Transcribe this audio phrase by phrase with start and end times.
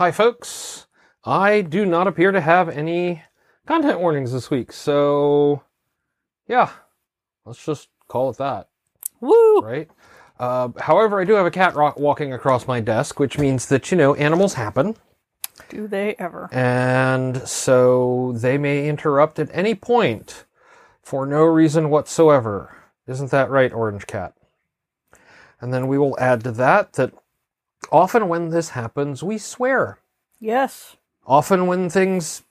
[0.00, 0.86] Hi, folks.
[1.24, 3.22] I do not appear to have any
[3.66, 5.62] content warnings this week, so
[6.48, 6.70] yeah,
[7.44, 8.70] let's just call it that,
[9.20, 9.60] Woo!
[9.60, 9.90] right?
[10.38, 13.90] Uh, however, I do have a cat ro- walking across my desk, which means that,
[13.90, 14.96] you know, animals happen,
[15.68, 16.48] Do they ever?
[16.50, 20.46] and so they may interrupt at any point
[21.02, 22.74] for no reason whatsoever.
[23.06, 24.32] Isn't that right, Orange Cat?
[25.60, 27.12] And then we will add to that that
[27.92, 29.98] often when this happens, we swear.
[30.38, 30.96] Yes.
[31.26, 32.42] Often when things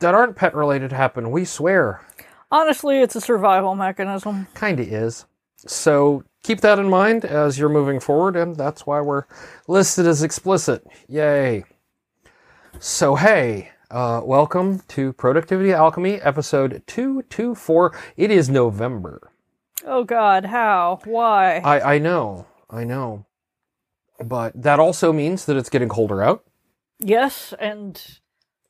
[0.00, 2.06] that aren't pet related happen, we swear.
[2.50, 4.46] Honestly, it's a survival mechanism.
[4.54, 5.26] Kinda is.
[5.66, 9.24] So keep that in mind as you're moving forward, and that's why we're
[9.68, 10.86] listed as explicit.
[11.06, 11.64] Yay.
[12.78, 17.92] So, hey, uh, welcome to Productivity Alchemy, episode 224.
[18.16, 19.30] It is November.
[19.84, 21.00] Oh God, how?
[21.04, 21.58] Why?
[21.58, 23.26] I, I know, I know.
[24.24, 26.44] But that also means that it's getting colder out.
[26.98, 28.00] yes, and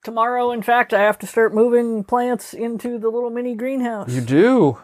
[0.05, 4.11] tomorrow, in fact, I have to start moving plants into the little mini greenhouse.
[4.11, 4.79] You do.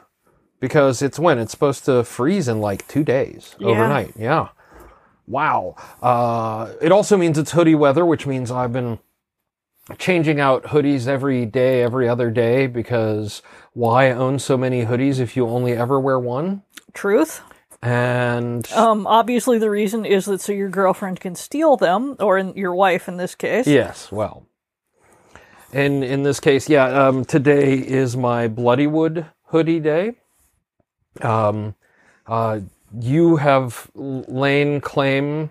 [0.58, 1.38] Because it's when?
[1.38, 3.68] It's supposed to freeze in like two days Yeah.
[3.68, 4.14] overnight.
[4.18, 4.48] Yeah.
[5.28, 5.74] Wow.
[6.02, 8.98] Uh, it also means it's hoodie weather, which means I've been
[9.98, 13.42] changing out hoodies every day, every other day, because
[13.74, 16.62] why own so many hoodies if you only ever wear one?
[16.92, 17.42] Truth.
[17.86, 22.52] And Um, obviously, the reason is that so your girlfriend can steal them, or in,
[22.56, 23.64] your wife in this case.
[23.68, 24.44] yes, well.
[25.72, 30.16] In in this case, yeah, um, today is my Bloodywood hoodie day.
[31.22, 31.76] Um,
[32.26, 32.60] uh,
[32.98, 35.50] you have lain claim,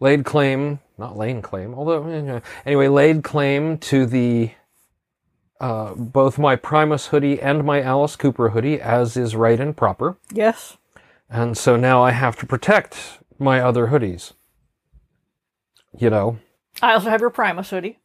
[0.00, 4.50] laid claim, not lain claim, although anyway, laid claim to the
[5.60, 10.16] uh, both my Primus hoodie and my Alice Cooper hoodie, as is right and proper.
[10.32, 10.76] Yes.
[11.30, 14.32] And so now I have to protect my other hoodies.
[15.96, 16.38] You know,
[16.82, 17.98] I also have your Primus hoodie.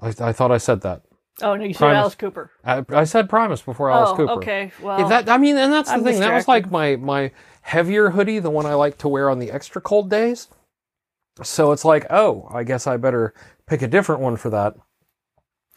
[0.00, 1.02] I, I thought I said that.
[1.40, 1.98] Oh no, you said Primus.
[1.98, 2.50] Alice Cooper.
[2.64, 4.32] I, I said Primus before Alice oh, Cooper.
[4.32, 4.72] okay.
[4.80, 6.20] Well, Yeah, that I mean, and that's the I'm thing.
[6.20, 7.32] That was like my my
[7.62, 10.48] heavier hoodie, the one I like to wear on the extra cold days.
[11.42, 13.32] So it's like, oh, I guess I better
[13.66, 14.74] pick a different one for that.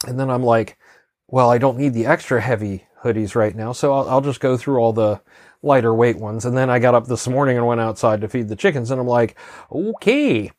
[0.06, 0.78] And then I'm like,
[1.28, 4.58] well, I don't need the extra heavy hoodies right now, so I'll, I'll just go
[4.58, 5.22] through all the
[5.62, 6.46] lighter weight ones.
[6.46, 9.00] And then I got up this morning and went outside to feed the chickens, and
[9.02, 9.36] I'm like,
[9.72, 10.52] okay,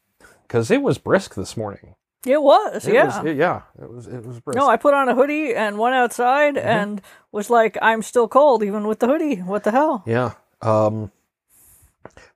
[0.42, 1.94] because it was brisk this morning.
[2.26, 2.86] it was.
[2.86, 3.06] It yeah.
[3.18, 4.56] was, it- yeah, it was it was brisk.
[4.58, 6.66] No, I put on a hoodie and went outside Mm-hmm.
[6.68, 7.02] and
[7.32, 9.36] was like, I'm still cold even with the hoodie.
[9.36, 10.02] What the hell?
[10.06, 10.32] Yeah.
[10.62, 11.12] Um,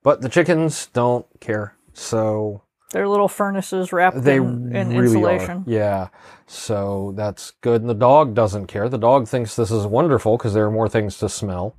[0.02, 1.74] but the chickens don't care.
[1.92, 2.62] So
[2.92, 5.58] Their little furnaces wrapped they in, in really insulation.
[5.58, 5.64] are.
[5.66, 6.08] Yeah.
[6.46, 7.80] So that's good.
[7.80, 8.88] And the dog doesn't care.
[8.88, 11.74] The dog thinks this is wonderful because there are more things to smell.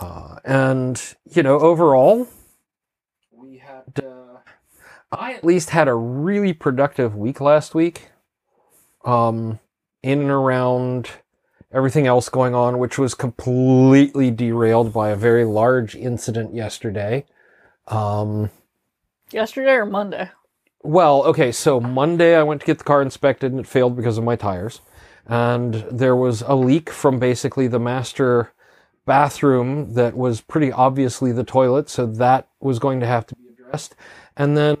[0.00, 2.26] Uh, and, you know, overall,
[3.32, 4.38] we had, uh,
[5.12, 8.08] I at least had a really productive week last week.
[9.04, 9.60] Um,
[10.02, 11.10] in and around
[11.72, 17.24] everything else going on, which was completely derailed by a very large incident yesterday.
[17.88, 18.50] Um,
[19.30, 20.30] Yesterday or Monday?
[20.82, 24.18] well, okay, so Monday I went to get the car inspected and it failed because
[24.18, 24.80] of my tires.
[25.26, 28.52] And there was a leak from basically the master
[29.06, 33.42] bathroom that was pretty obviously the toilet, so that was going to have to be
[33.52, 33.94] addressed.
[34.36, 34.76] And then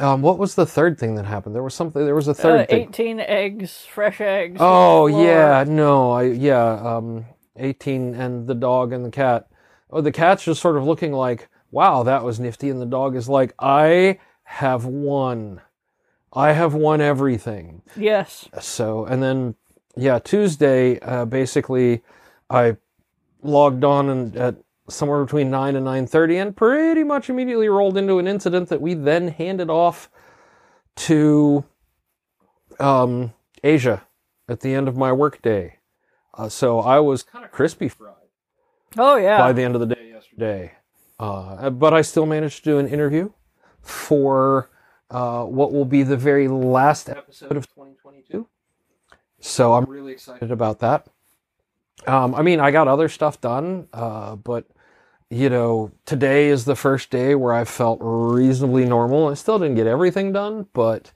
[0.00, 1.54] um, what was the third thing that happened?
[1.54, 2.88] There was something there was a third Uh, thing.
[2.88, 4.56] 18 eggs, fresh eggs.
[4.60, 5.26] Oh on the floor.
[5.26, 9.48] yeah, no, I yeah, um, eighteen and the dog and the cat.
[9.90, 13.14] Oh, the cat's just sort of looking like, wow, that was nifty, and the dog
[13.14, 15.60] is like, I have won,
[16.32, 17.82] I have won everything.
[17.94, 18.48] Yes.
[18.60, 19.54] So, and then
[19.94, 22.02] yeah, Tuesday, uh, basically,
[22.48, 22.78] I
[23.42, 24.56] logged on and at
[24.88, 28.80] somewhere between nine and nine thirty, and pretty much immediately rolled into an incident that
[28.80, 30.10] we then handed off
[30.96, 31.64] to
[32.78, 33.32] um,
[33.62, 34.02] Asia
[34.48, 35.78] at the end of my workday.
[36.34, 38.14] Uh, so I was kind of crispy fried
[38.96, 39.38] Oh yeah.
[39.38, 40.72] by the end of the day yesterday.
[41.18, 43.30] Uh, but I still managed to do an interview
[43.80, 44.70] for
[45.10, 48.48] uh, what will be the very last episode of 2022.
[49.40, 51.06] So I'm really excited about that.
[52.06, 54.66] Um, I mean, I got other stuff done, uh, but
[55.30, 59.28] you know, today is the first day where I felt reasonably normal.
[59.28, 61.10] I still didn't get everything done, but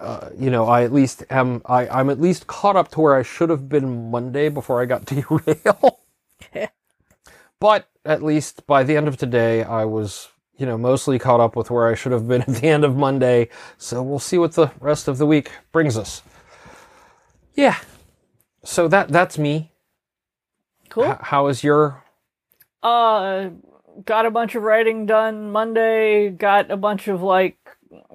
[0.00, 1.62] uh, you know, I at least am.
[1.66, 4.86] I, I'm at least caught up to where I should have been Monday before I
[4.86, 5.98] got derailed.
[7.60, 11.54] but at least by the end of today, I was, you know, mostly caught up
[11.54, 13.48] with where I should have been at the end of Monday.
[13.78, 16.22] So we'll see what the rest of the week brings us.
[17.54, 17.78] Yeah.
[18.64, 19.72] So that that's me.
[20.90, 21.04] Cool.
[21.04, 22.04] H- how is your?
[22.82, 23.50] Uh,
[24.04, 26.30] got a bunch of writing done Monday.
[26.30, 27.56] Got a bunch of like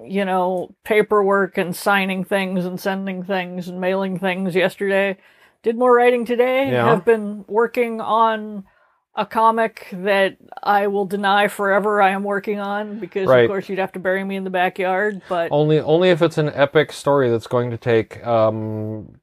[0.02, 5.18] you know, paperwork and signing things and sending things and mailing things yesterday.
[5.62, 6.70] Did more writing today.
[6.70, 6.86] Yeah.
[6.88, 8.64] Have been working on
[9.14, 13.44] a comic that I will deny forever I am working on because Right.
[13.44, 16.38] of course you'd have to bury me in the backyard, but Only only if it's
[16.38, 19.16] an epic story that's going to take um,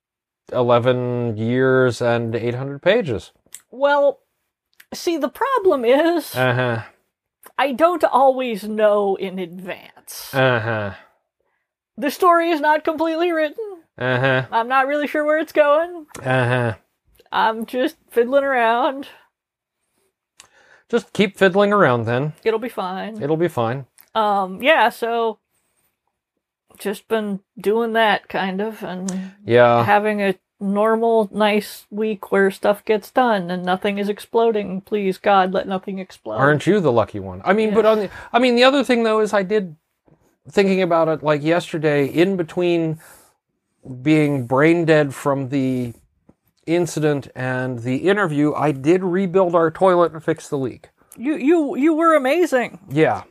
[0.51, 3.31] eleven years and eight hundred pages.
[3.73, 4.19] Well,
[4.93, 6.83] see the problem is Uh huh.
[7.57, 10.33] I don't always know in advance.
[10.33, 10.91] Uh huh.
[11.97, 13.81] the story is not completely written.
[13.97, 14.45] Uh huh.
[14.51, 16.05] I'm not really sure where it's going.
[16.19, 16.73] Uh huh.
[17.31, 19.07] I'm just fiddling around.
[20.89, 23.21] Just keep fiddling around, then It'll be fine.
[23.21, 23.87] it'll be fine.
[24.13, 25.39] Um, yeah, so
[26.77, 29.83] just been doing that kind of and Yeah.
[29.83, 34.81] having a normal, nice week where stuff gets done and nothing is exploding.
[34.81, 36.37] Please, God, let nothing explode.
[36.37, 37.41] Aren't you the lucky one?
[37.45, 39.75] I mean, but on the, I mean, the other thing though is I did
[40.49, 42.99] thinking about it like yesterday in between
[44.01, 45.93] being brain dead from the
[46.65, 50.89] incident and the interview, I did rebuild our toilet and fix the leak.
[51.17, 52.79] You, you, you were amazing.
[52.89, 53.23] Yeah.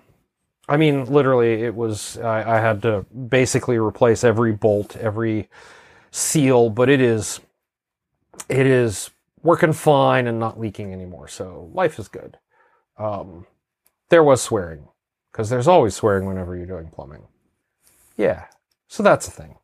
[0.68, 5.48] I mean, literally, it was, I, I had to basically replace every bolt, every
[6.12, 7.40] seal, but it is,
[8.48, 9.10] it is
[9.42, 11.26] working fine and not leaking anymore.
[11.26, 12.38] So life is good.
[12.96, 13.46] Um,
[14.10, 14.86] there was swearing
[15.32, 17.24] because there's always swearing whenever you're doing plumbing.
[18.16, 18.44] Yeah.
[18.88, 19.56] So that's the thing.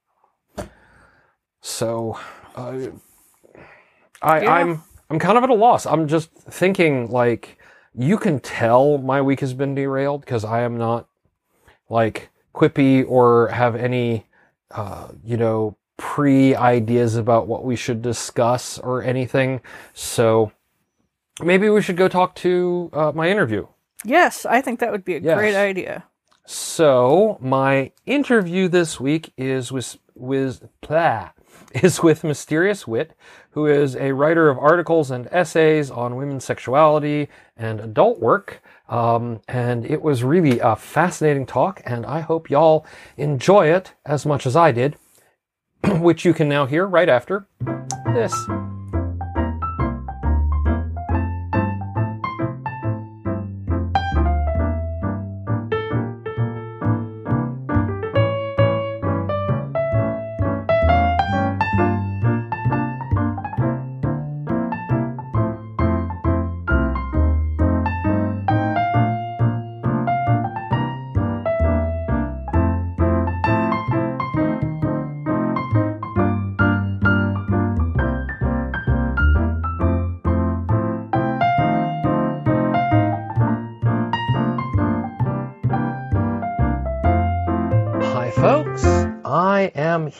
[1.60, 2.18] So,
[2.56, 2.88] uh,
[4.22, 4.54] I, Yeah.
[4.54, 5.86] I'm, I'm kind of at a loss.
[5.86, 7.58] I'm just thinking like,
[7.94, 11.08] you can tell my week has been derailed because I am not
[11.88, 14.26] like quippy or have any,
[14.70, 19.60] uh, you know, pre ideas about what we should discuss or anything.
[19.92, 20.52] So
[21.42, 23.66] maybe we should go talk to uh, my interview.
[24.04, 25.36] Yes, I think that would be a Yes.
[25.36, 26.04] great idea.
[26.46, 31.30] So my interview this week is with with blah,
[31.74, 33.12] is with Mysterious Witt,
[33.50, 38.62] who is a writer of articles and essays on women's sexuality and adult work.
[38.88, 42.86] Um, and it was really a fascinating talk, and I hope y'all
[43.18, 44.96] enjoy it as much as I did,
[46.00, 47.46] which you can now hear right after
[48.14, 48.34] this.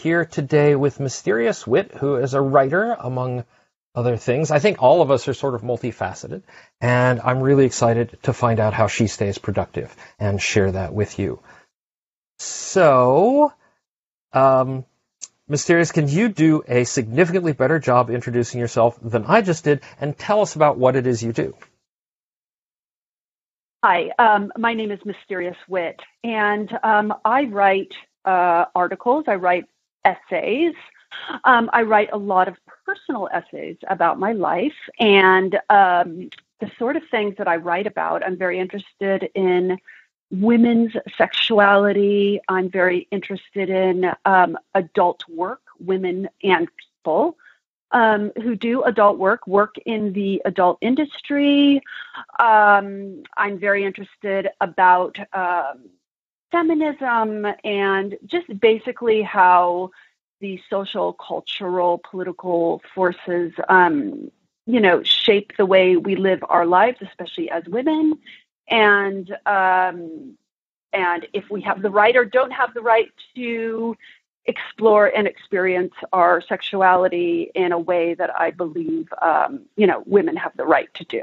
[0.09, 3.45] Here today with Mysterious Witt, who is a writer, among
[3.95, 4.51] other things.
[4.51, 6.45] I think all of us are sort of multifaceted,
[6.81, 11.19] and I'm really excited to find out how she stays productive and share that with
[11.19, 11.41] you.
[12.39, 13.53] So,
[14.33, 14.87] um,
[15.47, 20.17] Mysterious, can you do a significantly better job introducing yourself than I just did and
[20.17, 21.55] tell us about what it is you do?
[23.85, 27.93] Hi, um, my name is Mysterious Witt, and um, I write
[28.25, 29.67] uh, articles, I write
[30.05, 30.75] essays,
[31.45, 36.97] um, I write a lot of personal essays about my life, and um, the sort
[36.97, 38.25] of things that I write about.
[38.25, 39.79] I'm very interested in
[40.31, 47.37] women's sexuality, I'm very interested in um, adult work, women and people.
[47.91, 51.81] Um, who do adult work, work in the adult industry,
[52.39, 55.89] um, I'm very interested about um,
[56.51, 59.91] feminism and just basically how
[60.41, 64.31] the social, cultural, political forces, um,
[64.67, 68.19] you know, shape the way we live our lives, especially as women,
[68.69, 70.37] and um,
[70.93, 73.97] and if we have the right or don't have the right to
[74.47, 80.37] explore and experience our sexuality in a way that I believe, um, you know, women
[80.37, 81.23] have the right to do.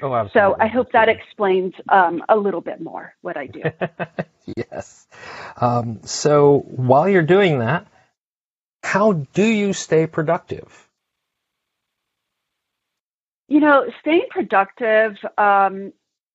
[0.00, 3.62] Oh, So I hope that explains um, a little bit more what I do.
[4.56, 5.06] yes.
[5.60, 7.86] Um, so while you're doing that,
[8.82, 10.88] how do you stay productive?
[13.52, 15.92] you know, staying productive um,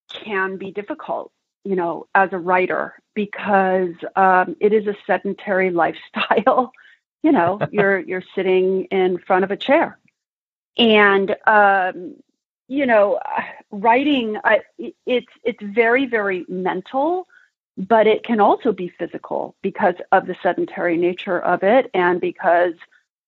[0.08, 1.32] can be difficult,
[1.64, 6.70] you know, as a writer because um, it is a sedentary lifestyle.
[7.24, 9.98] you know, you're you're sitting in front of a chair,
[10.76, 12.14] and um,
[12.68, 13.18] you know,
[13.70, 14.60] writing I,
[15.06, 17.26] it's it's very very mental
[17.76, 22.74] but it can also be physical because of the sedentary nature of it and because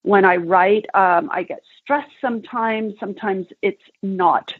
[0.03, 2.95] when I write, um, I get stressed sometimes.
[2.99, 4.53] Sometimes it's not,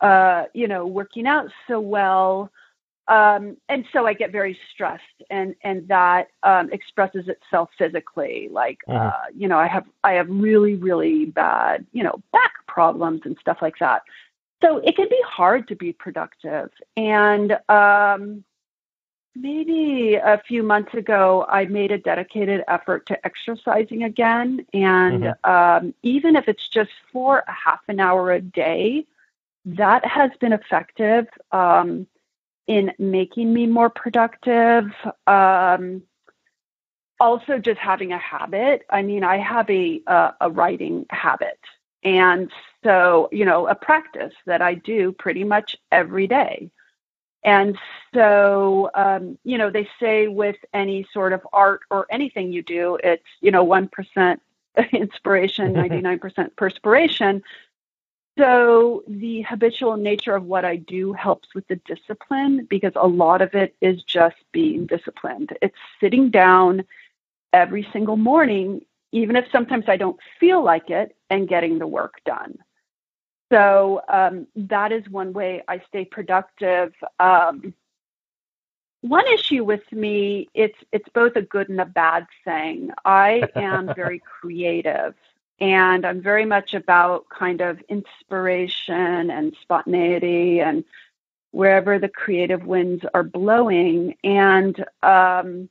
[0.00, 2.50] uh, you know, working out so well.
[3.06, 8.48] Um, and so I get very stressed, and and that um, expresses itself physically.
[8.50, 9.08] Like, mm-hmm.
[9.08, 13.36] uh, you know, I have I have really really bad, you know, back problems and
[13.40, 14.02] stuff like that.
[14.62, 16.70] So it can be hard to be productive.
[16.96, 18.44] And um,
[19.34, 24.64] maybe a few months ago, I made a dedicated effort to exercising again.
[24.72, 29.04] And um, even if it's just for a half an hour a day,
[29.66, 31.26] that has been effective.
[31.52, 32.06] Um,
[32.66, 34.90] in making me more productive.
[35.26, 36.02] Um,
[37.20, 38.84] also, just having a habit.
[38.90, 41.58] I mean, I have a, a, a writing habit.
[42.02, 42.50] And
[42.82, 46.70] so, you know, a practice that I do pretty much every day.
[47.42, 47.78] And
[48.14, 52.98] so, um, you know, they say with any sort of art or anything you do,
[53.04, 54.38] it's, you know, 1%
[54.92, 57.42] inspiration, 99% perspiration.
[58.38, 63.42] So the habitual nature of what I do helps with the discipline because a lot
[63.42, 65.56] of it is just being disciplined.
[65.62, 66.84] It's sitting down
[67.52, 72.14] every single morning, even if sometimes I don't feel like it, and getting the work
[72.24, 72.58] done.
[73.52, 76.92] So um, that is one way I stay productive.
[77.20, 77.72] Um,
[79.02, 82.90] one issue with me, it's it's both a good and a bad thing.
[83.04, 85.14] I am very creative
[85.60, 90.84] and I'm very much about kind of inspiration and spontaneity and
[91.52, 94.16] wherever the creative winds are blowing.
[94.24, 95.68] And um,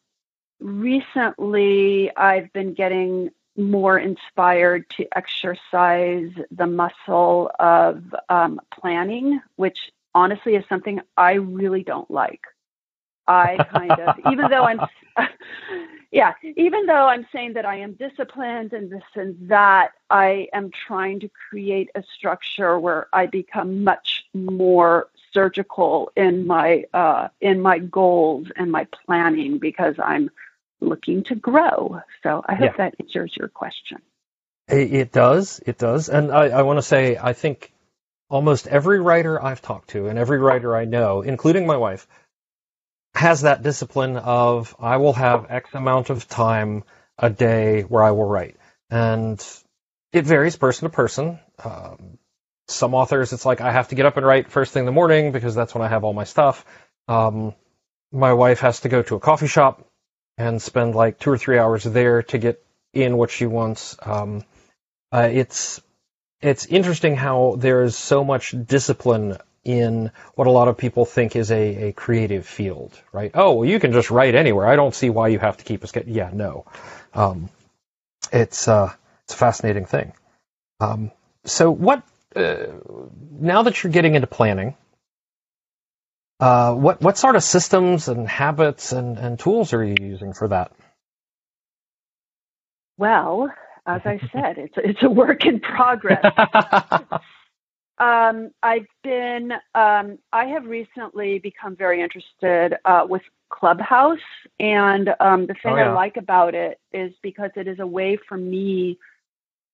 [0.60, 10.56] recently, I've been getting more inspired to exercise the muscle of um, planning, which honestly
[10.56, 12.42] is something I really don't like.
[13.28, 14.80] I kind of, even though I'm,
[16.14, 20.70] yeah, even though I'm saying that I am disciplined and this and that, I am
[20.88, 27.62] trying to create a structure where I become much more surgical in my uh, in
[27.62, 30.30] my goals and my planning because I'm
[30.82, 32.00] looking to grow.
[32.22, 32.78] So I hope yeah.
[32.78, 33.98] that answers your question.
[34.68, 35.60] It does.
[35.66, 36.10] It does.
[36.10, 37.74] And I, I want to say, I think
[38.30, 42.08] almost every writer I've talked to and every writer I know, including my wife,
[43.16, 46.84] has that discipline of I will have X amount of time
[47.18, 48.58] a day where I will write.
[48.90, 49.44] And
[50.12, 51.40] it varies person to person.
[51.64, 52.18] Um,
[52.68, 54.92] some authors, it's like I have to get up and write first thing in the
[54.92, 56.66] morning because that's when I have all my stuff.
[57.08, 57.54] Um,
[58.12, 59.88] my wife has to go to a coffee shop
[60.38, 63.96] and spend like two or three hours there to get in what she wants.
[64.02, 64.44] Um,
[65.12, 65.82] uh, it's
[66.42, 71.36] it's interesting how there is so much discipline in what a lot of people think
[71.36, 73.32] is a, a creative field, right?
[73.34, 74.68] Oh, well, you can just write anywhere.
[74.68, 76.12] I don't see why you have to keep a schedule.
[76.14, 76.66] Yeah, no.
[77.14, 77.50] Um,
[78.32, 78.94] it's uh,
[79.26, 80.14] it's a fascinating thing.
[80.80, 81.12] Um,
[81.46, 82.04] so, what
[82.36, 82.66] uh,
[83.32, 84.76] now that you're getting into planning,
[86.40, 90.50] uh, what what sort of systems and habits and, and tools are you using for
[90.50, 90.72] that?
[92.98, 93.52] Well,
[93.86, 96.24] as I said, it's it's a work in progress.
[97.98, 104.18] Um, I've been, um, I have recently become very interested uh, with Clubhouse.
[104.60, 105.90] And um, the thing oh, yeah.
[105.92, 108.98] I like about it is because it is a way for me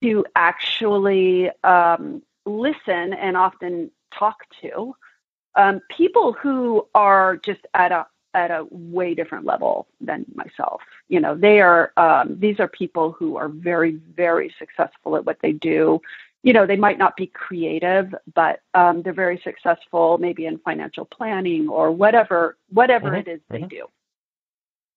[0.01, 4.95] to actually um, listen and often talk to
[5.55, 10.81] um, people who are just at a at a way different level than myself.
[11.07, 15.39] You know, they are um, these are people who are very very successful at what
[15.41, 16.01] they do
[16.43, 21.05] you know, they might not be creative, but um, they're very successful, maybe in financial
[21.05, 23.27] planning or whatever, whatever mm-hmm.
[23.29, 23.67] it is they mm-hmm.
[23.67, 23.87] do.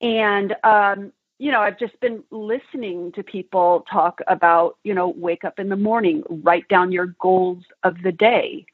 [0.01, 5.45] And um, you know, I've just been listening to people talk about, you know, wake
[5.45, 8.65] up in the morning, write down your goals of the day,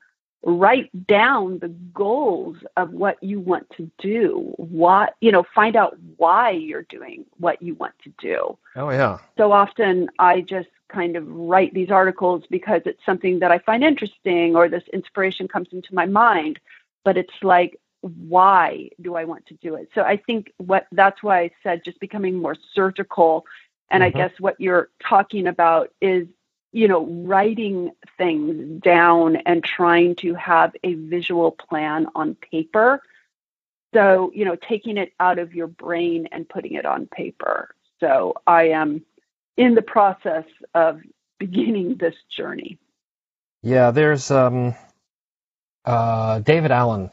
[0.43, 4.53] write down the goals of what you want to do.
[4.57, 8.57] What you know find out why you're doing what you want to do.
[8.77, 9.19] Oh yeah.
[9.37, 13.85] So often i just kind of write these articles because it's something that i find
[13.85, 16.59] interesting or this inspiration comes into my mind
[17.05, 19.89] but it's like why do i want to do it?
[19.95, 23.45] So i think what that's why i said just becoming more surgical.
[23.91, 24.17] And mm-hmm.
[24.17, 26.27] i guess what you're talking about is
[26.73, 33.03] you know, writing things down and trying to have a visual plan on paper.
[33.95, 37.75] So, you know, taking it out of your brain and putting it on paper.
[38.01, 39.05] So, I am
[39.57, 40.45] in the process
[40.75, 41.01] of
[41.39, 42.79] beginning this journey.
[43.63, 44.75] Yeah, there's um,
[45.85, 47.11] uh, David Allen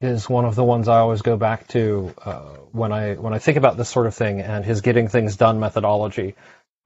[0.00, 3.38] is one of the ones I always go back to uh, when I when I
[3.38, 6.36] think about this sort of thing and his getting things done methodology.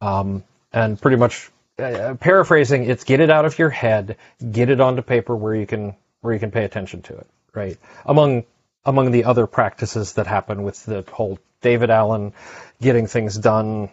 [0.01, 4.17] Um, and pretty much uh, paraphrasing, it's get it out of your head,
[4.51, 7.27] get it onto paper where you can where you can pay attention to it.
[7.55, 8.45] Right among
[8.85, 12.33] among the other practices that happen with the whole David Allen
[12.81, 13.91] getting things done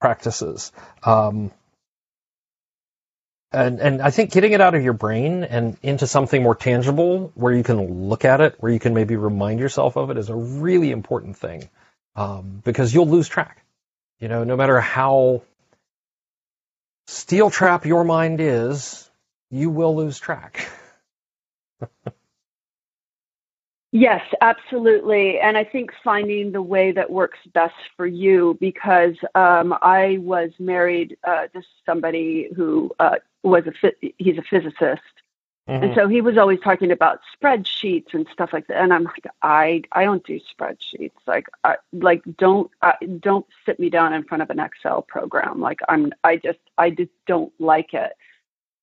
[0.00, 0.72] practices.
[1.02, 1.50] Um,
[3.52, 7.32] and and I think getting it out of your brain and into something more tangible
[7.34, 10.28] where you can look at it, where you can maybe remind yourself of it, is
[10.28, 11.68] a really important thing
[12.16, 13.64] um, because you'll lose track.
[14.18, 15.42] You know, no matter how
[17.06, 19.10] steel trap your mind is,
[19.50, 20.68] you will lose track.
[23.96, 25.38] Yes, absolutely.
[25.38, 30.50] And I think finding the way that works best for you because um, I was
[30.58, 35.00] married uh, to somebody who uh, was a he's a physicist.
[35.68, 35.84] Mm-hmm.
[35.84, 38.82] And so he was always talking about spreadsheets and stuff like that.
[38.82, 41.12] And I'm like, I I don't do spreadsheets.
[41.26, 45.60] Like, I, like don't I, don't sit me down in front of an Excel program.
[45.60, 48.12] Like I'm I just I just don't like it.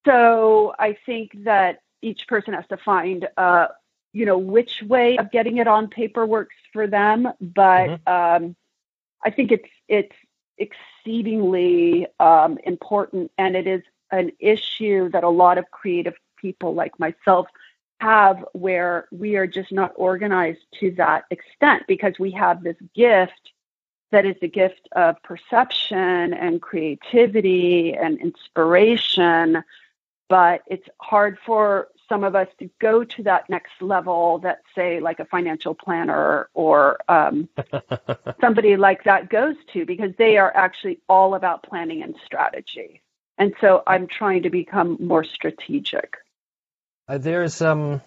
[0.06, 3.68] So I think that each person has to find uh,
[4.14, 8.46] you know which way of getting it on paper works for them but mm-hmm.
[8.46, 8.56] um,
[9.24, 10.16] i think it's it's
[10.58, 17.00] exceedingly um, important and it is an issue that a lot of creative people like
[17.00, 17.48] myself
[18.02, 23.52] have where we are just not organized to that extent because we have this gift
[24.12, 29.64] that is the gift of perception and creativity and inspiration
[30.30, 35.00] but it's hard for some of us to go to that next level that say
[35.00, 37.48] like a financial planner or um,
[38.42, 43.02] somebody like that goes to because they are actually all about planning and strategy.
[43.38, 46.18] And so i'm trying to become more strategic
[47.12, 48.02] uh, there's um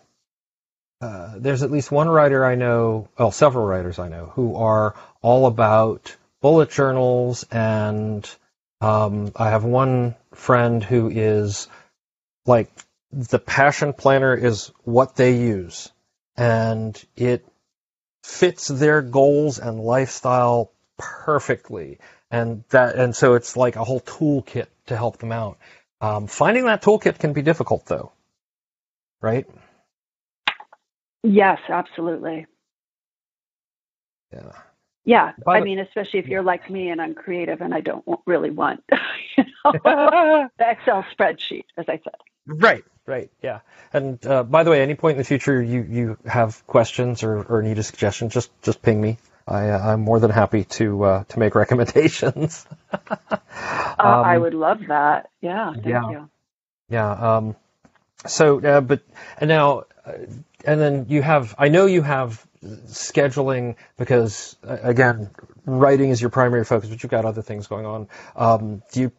[1.01, 4.95] uh, there's at least one writer I know, well, several writers I know, who are
[5.21, 8.27] all about bullet journals, and
[8.81, 11.69] um, I have one friend who is
[12.47, 12.71] like
[13.13, 15.91] the passion planner is what they use.
[16.39, 17.47] And it
[18.23, 21.99] fits their goals and lifestyle perfectly.
[22.31, 25.59] And that and so it's like a whole toolkit to help them out.
[26.01, 28.14] Um, finding that toolkit can be difficult though
[29.25, 29.47] right
[31.23, 32.47] yes absolutely
[34.33, 34.53] yeah
[35.05, 38.51] yeah i mean especially if you're like me and i'm creative and i don't really
[38.51, 38.83] want
[39.37, 42.15] you know, the excel spreadsheet as i said
[42.47, 43.61] Right, right, yeah.
[43.93, 47.43] And uh, by the way, any point in the future you, you have questions or,
[47.43, 49.19] or need a suggestion, just just ping me.
[49.47, 52.67] I, uh, I'm more than happy to uh, to make recommendations.
[52.93, 53.41] um,
[53.99, 55.31] I would love that.
[55.41, 56.31] Yeah, thank yeah, you.
[56.91, 57.37] Yeah.
[57.37, 57.57] Um,
[58.27, 59.03] so, uh, but
[59.39, 60.13] and now, uh,
[60.65, 61.55] and then you have.
[61.59, 62.47] I know you have
[62.87, 65.31] scheduling because uh, again,
[65.67, 68.09] writing is your primary focus, but you've got other things going on.
[68.37, 69.13] Um, do you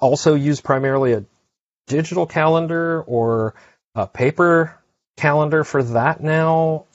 [0.00, 1.24] also use primarily a
[1.86, 3.54] digital calendar or
[3.94, 4.78] a paper
[5.16, 6.86] calendar for that now?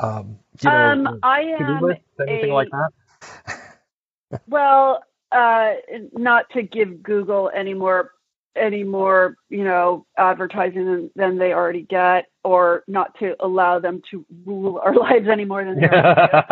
[0.00, 1.84] Um, you know, um, I am
[2.20, 4.40] anything a, like that.
[4.48, 5.72] well, uh,
[6.12, 8.12] not to give Google any more
[8.58, 14.02] any more you know advertising than, than, they already get, or not to allow them
[14.10, 16.46] to rule our lives any more than they already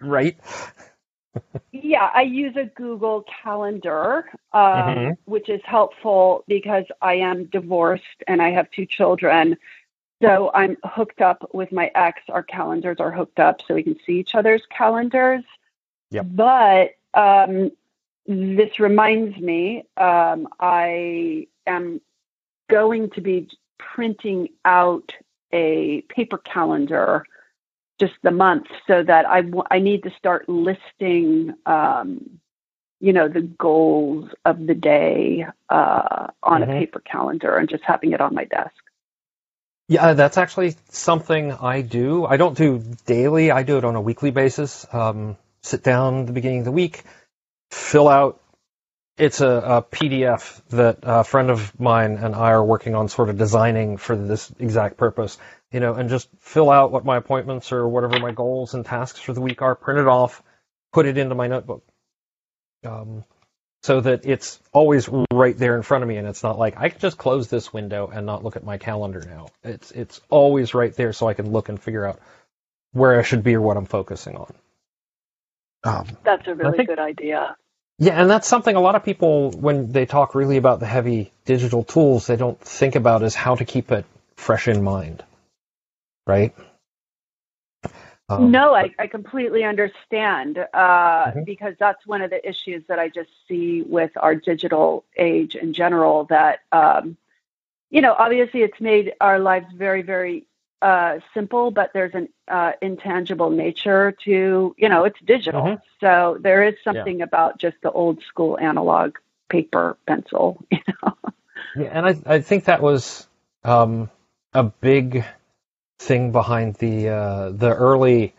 [0.00, 0.06] do.
[0.06, 0.36] right
[1.72, 5.10] yeah, I use a Google Calendar, um, mm-hmm.
[5.24, 9.56] which is helpful because I am divorced and I have two children.
[10.22, 12.20] So I'm hooked up with my ex.
[12.28, 15.44] Our calendars are hooked up so we can see each other's calendars.
[16.10, 16.26] Yep.
[16.30, 17.72] But um,
[18.26, 22.00] this reminds me, um, I am
[22.70, 25.12] going to be printing out
[25.52, 27.24] a paper calendar
[28.00, 32.40] just the month so that I, I need to start listing, um,
[33.00, 36.70] you know, the goals of the day uh, on mm-hmm.
[36.70, 38.72] a paper calendar and just having it on my desk.
[39.86, 42.24] Yeah, that's actually something I do.
[42.24, 43.50] I don't do daily.
[43.50, 44.86] I do it on a weekly basis.
[44.92, 47.04] Um, sit down at the beginning of the week,
[47.74, 48.40] fill out.
[49.16, 53.28] It's a, a PDF that a friend of mine and I are working on, sort
[53.28, 55.38] of designing for this exact purpose
[55.74, 59.18] you know, and just fill out what my appointments or whatever my goals and tasks
[59.18, 60.40] for the week are, print it off,
[60.92, 61.82] put it into my notebook.
[62.84, 63.24] Um,
[63.82, 66.90] so that it's always right there in front of me and it's not like I
[66.90, 69.48] can just close this window and not look at my calendar now.
[69.64, 72.20] It's it's always right there so I can look and figure out
[72.92, 74.54] where I should be or what I'm focusing on.
[75.82, 77.56] Um, that's a really think, good idea.
[77.98, 81.32] Yeah, and that's something a lot of people when they talk really about the heavy
[81.44, 84.04] digital tools, they don't think about is how to keep it
[84.36, 85.22] fresh in mind.
[86.26, 86.54] right?
[88.28, 90.66] Um, no, I, I completely understand uh,
[91.26, 91.44] mm-hmm.
[91.44, 95.74] because that's one of the issues that I just see with our digital age in
[95.74, 96.24] general.
[96.24, 97.18] That um,
[97.90, 100.46] you know, obviously, it's made our lives very, very
[100.84, 105.62] uh, simple, but there's an uh, intangible nature to you know, it's digital.
[105.62, 105.82] Mm-hmm.
[106.00, 107.24] So there is something yeah.
[107.24, 109.16] about just the old school analog
[109.48, 110.62] paper pencil.
[110.70, 111.14] You know.
[111.76, 113.26] Yeah, and I I think that was
[113.64, 114.10] um,
[114.52, 115.24] a big
[115.98, 118.34] thing behind the uh, the early.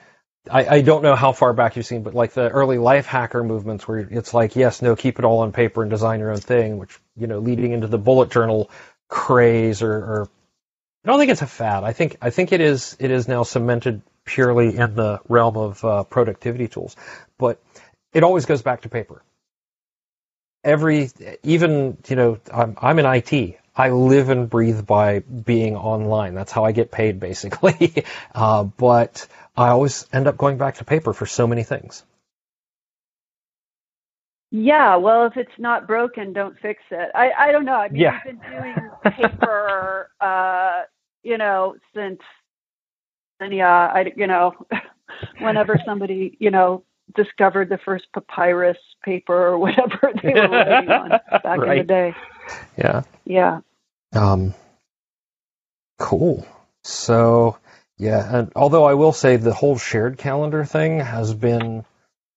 [0.49, 3.43] I, I don't know how far back you've seen, but like the early life hacker
[3.43, 6.37] movements, where it's like, yes, no, keep it all on paper and design your own
[6.37, 8.69] thing, which you know, leading into the bullet journal
[9.09, 10.29] craze, or, or
[11.05, 11.83] I don't think it's a fad.
[11.83, 15.85] I think I think it is it is now cemented purely in the realm of
[15.85, 16.95] uh, productivity tools,
[17.37, 17.61] but
[18.11, 19.21] it always goes back to paper.
[20.63, 21.11] Every
[21.43, 23.59] even you know I'm I'm in IT.
[23.75, 26.33] I live and breathe by being online.
[26.33, 28.05] That's how I get paid, basically.
[28.33, 32.03] uh, but I always end up going back to paper for so many things.
[34.51, 37.09] Yeah, well, if it's not broken, don't fix it.
[37.13, 37.73] I, I don't know.
[37.73, 38.17] I mean, yeah.
[38.17, 40.83] I've been doing paper, uh,
[41.25, 42.19] you know, since,
[43.39, 44.53] and yeah, I, you know,
[45.39, 46.83] whenever somebody, you know,
[47.15, 51.71] discovered the first papyrus paper or whatever they were writing on back right.
[51.71, 52.15] in the day.
[52.77, 53.01] Yeah.
[53.25, 53.59] Yeah.
[54.13, 54.53] Um,
[55.97, 56.47] cool.
[56.83, 57.57] So,
[57.97, 61.85] yeah, and although I will say the whole shared calendar thing has been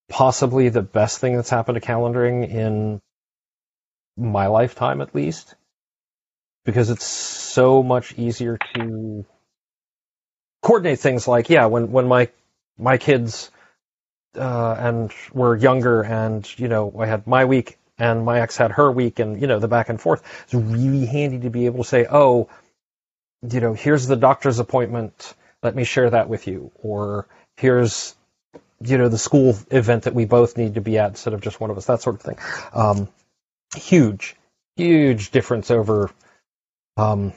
[0.08, 3.00] possibly the best thing that's happened to calendaring in
[4.16, 5.54] my lifetime, at least,
[6.68, 9.24] because it's so much easier to
[10.60, 12.28] coordinate things like, yeah, when, when my,
[12.76, 13.50] my kids,
[14.36, 18.72] uh, and were younger and, you know, I had my week and my ex had
[18.72, 20.22] her week and, you know, the back and forth.
[20.44, 22.50] It's really handy to be able to say, oh,
[23.50, 25.34] you know, here's the doctor's appointment.
[25.62, 26.70] Let me share that with you.
[26.74, 28.14] Or here's,
[28.84, 31.62] you know, the school event that we both need to be at instead of just
[31.62, 32.36] one of us, that sort of thing.
[32.74, 33.08] Um,
[33.74, 34.36] huge,
[34.76, 36.10] huge difference over,
[36.98, 37.32] um,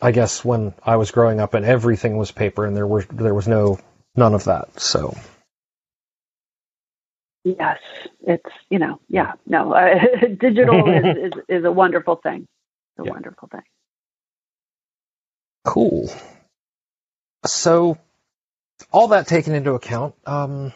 [0.00, 3.34] I guess when I was growing up and everything was paper and there were, there
[3.34, 3.78] was no,
[4.14, 4.80] none of that.
[4.80, 5.16] So.
[7.42, 7.78] Yes,
[8.20, 9.94] it's you know, yeah, no, uh,
[10.40, 12.46] digital is, is, is a wonderful thing.
[12.96, 13.12] It's a yeah.
[13.12, 13.62] wonderful thing.
[15.64, 16.10] Cool.
[17.46, 17.96] So,
[18.92, 20.74] all that taken into account, um,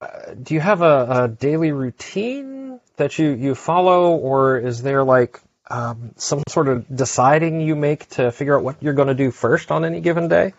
[0.00, 5.04] uh, do you have a, a, daily routine that you you follow, or is there
[5.04, 5.40] like
[5.72, 9.30] um, some sort of deciding you make to figure out what you're going to do
[9.30, 10.52] first on any given day?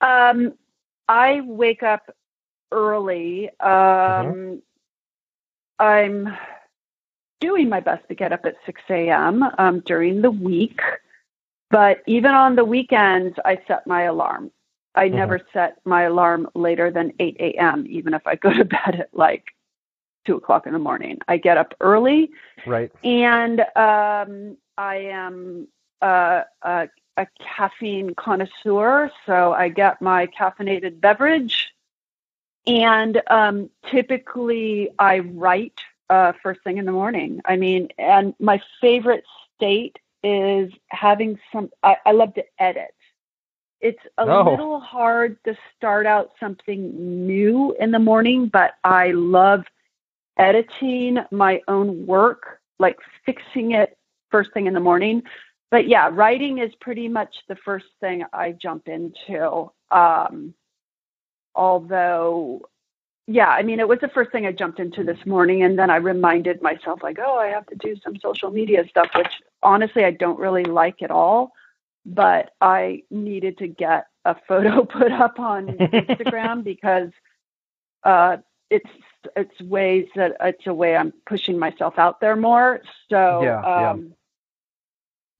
[0.00, 0.54] Um,
[1.08, 2.14] I wake up
[2.70, 3.48] early.
[3.60, 4.54] Um, mm-hmm.
[5.78, 6.36] I'm
[7.40, 9.44] doing my best to get up at 6 a.m.
[9.58, 10.80] Um, during the week,
[11.70, 14.52] but even on the weekends, I set my alarm.
[14.94, 15.16] I mm-hmm.
[15.16, 19.08] never set my alarm later than 8 a.m., even if I go to bed at
[19.12, 19.46] like
[20.24, 21.18] two o'clock in the morning.
[21.28, 22.30] I get up early.
[22.66, 22.92] Right.
[23.04, 25.68] And um, I am
[26.00, 31.74] uh, a a caffeine connoisseur, so I get my caffeinated beverage.
[32.66, 37.40] And um, typically I write uh, first thing in the morning.
[37.44, 39.24] I mean, and my favorite
[39.56, 42.94] state is having some, I, I love to edit.
[43.80, 44.50] It's a oh.
[44.50, 49.64] little hard to start out something new in the morning, but I love
[50.38, 53.96] editing my own work, like fixing it
[54.30, 55.22] first thing in the morning
[55.72, 59.70] but yeah, writing is pretty much the first thing I jump into.
[59.90, 60.52] Um,
[61.54, 62.68] although,
[63.26, 65.88] yeah, I mean, it was the first thing I jumped into this morning, and then
[65.88, 70.04] I reminded myself, like, oh, I have to do some social media stuff, which honestly
[70.04, 71.52] I don't really like at all.
[72.04, 77.08] But I needed to get a photo put up on Instagram because
[78.04, 78.36] uh,
[78.68, 78.90] it's
[79.36, 82.80] it's ways that it's a way I'm pushing myself out there more.
[83.08, 84.14] So yeah, um, yeah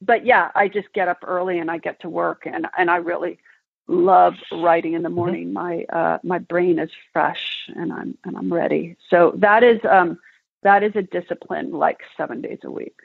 [0.04, 2.96] but yeah, I just get up early and I get to work and, and I
[2.96, 3.38] really
[3.86, 5.16] love writing in the mm-hmm.
[5.16, 5.44] morning.
[5.46, 5.52] Mm-hmm.
[5.52, 8.96] My uh, my brain is fresh and I'm and I'm ready.
[9.08, 10.18] So that is um
[10.62, 12.96] that is a discipline like seven days a week.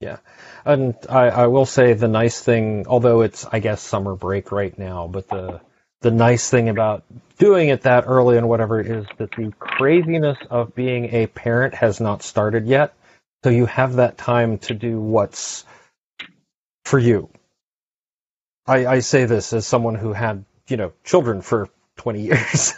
[0.00, 0.18] Yeah.
[0.64, 4.76] And I, I will say the nice thing, although it's I guess summer break right
[4.78, 5.60] now, but the
[6.00, 7.04] the nice thing about
[7.38, 12.00] doing it that early and whatever is that the craziness of being a parent has
[12.00, 12.94] not started yet.
[13.44, 15.64] So you have that time to do what's
[16.84, 17.28] for you?
[18.66, 22.72] I, I say this as someone who had, you know, children for 20 years.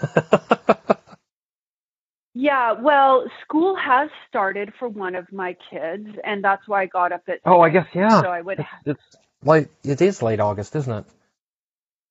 [2.34, 7.12] yeah, well, school has started for one of my kids, and that's why I got
[7.12, 7.40] up at.
[7.44, 8.20] Oh, I guess yeah.
[8.20, 8.58] So I would.
[8.58, 11.04] It's, it's like it is late August, isn't it?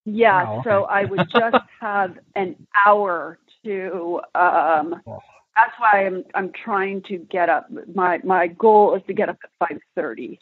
[0.08, 0.84] Yeah, Wow, so.
[0.86, 4.22] I would just have an hour to.
[4.36, 5.20] Um, Oh.
[5.56, 7.68] that's why I'm I'm trying to get up.
[7.94, 10.40] My my goal is to get up at five thirty,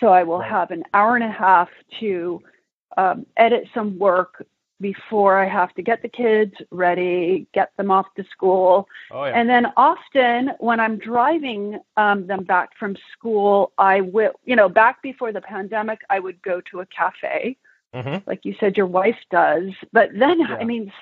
[0.00, 0.50] so I will Right.
[0.50, 1.68] have an hour and a half
[2.00, 2.40] to
[2.96, 4.46] um, edit some work
[4.80, 9.48] before I have to get the kids ready, get them off to school, Oh and
[9.48, 15.02] then often when I'm driving um, them back from school, I will, you know, back
[15.02, 17.56] before the pandemic, I would go to a cafe
[17.94, 20.56] hmm like you said your wife does but then Yeah.
[20.60, 20.92] i mean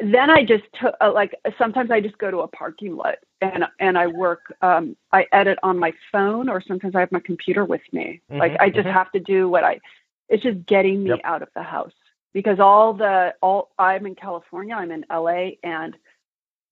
[0.00, 3.64] then i just took uh, like sometimes i just go to a parking lot and
[3.80, 7.64] and i work um i edit on my phone or sometimes i have my computer
[7.64, 8.92] with me like Mhm, i just mhm.
[8.92, 9.80] have to do what i
[10.28, 11.20] it's just getting me Yep.
[11.24, 11.92] out of the house
[12.34, 15.96] because all the all i'm in california i'm in la and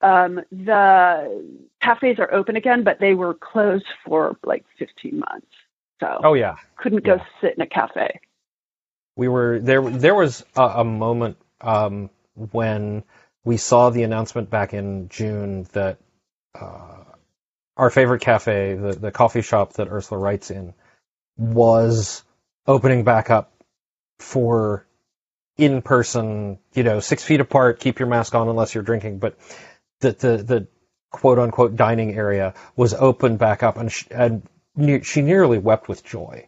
[0.02, 5.46] um the cafes are open again but they were closed for like 15 months
[6.00, 6.56] so Oh yeah.
[6.76, 7.24] couldn't go yeah.
[7.40, 8.20] sit in a cafe
[9.16, 13.04] we were there there was a, a moment um, when
[13.44, 15.98] we saw the announcement back in June that
[16.60, 17.04] uh,
[17.76, 20.74] our favorite cafe, the, the coffee shop that Ursula writes in,
[21.38, 22.24] was
[22.66, 23.52] opening back up
[24.18, 24.86] for
[25.58, 29.38] in person, you know, six feet apart, keep your mask on unless you're drinking, but
[30.00, 30.68] the the, the
[31.12, 34.42] quote unquote dining area was open back up and, sh- and
[34.76, 36.46] ne- she nearly wept with joy.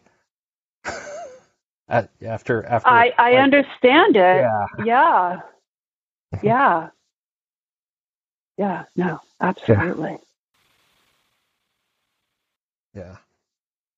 [1.89, 4.45] After after I, I like, understand it.
[4.79, 5.41] yeah Yeah.
[6.43, 6.89] Yeah.
[8.57, 8.85] Yeah.
[8.95, 10.17] No, absolutely.
[12.93, 13.17] Yeah.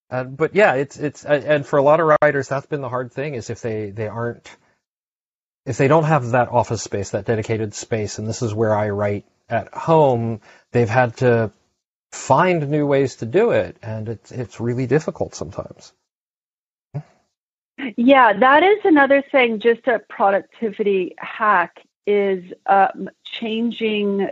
[0.09, 3.11] Uh, but yeah, it's it's and for a lot of writers, that's been the hard
[3.11, 4.55] thing is if they they aren't
[5.65, 8.89] if they don't have that office space, that dedicated space, and this is where I
[8.89, 11.51] write at home, they've had to
[12.11, 15.93] find new ways to do it, and it's it's really difficult sometimes.
[17.97, 24.29] Yeah, that is another thing, just a productivity hack is um, changing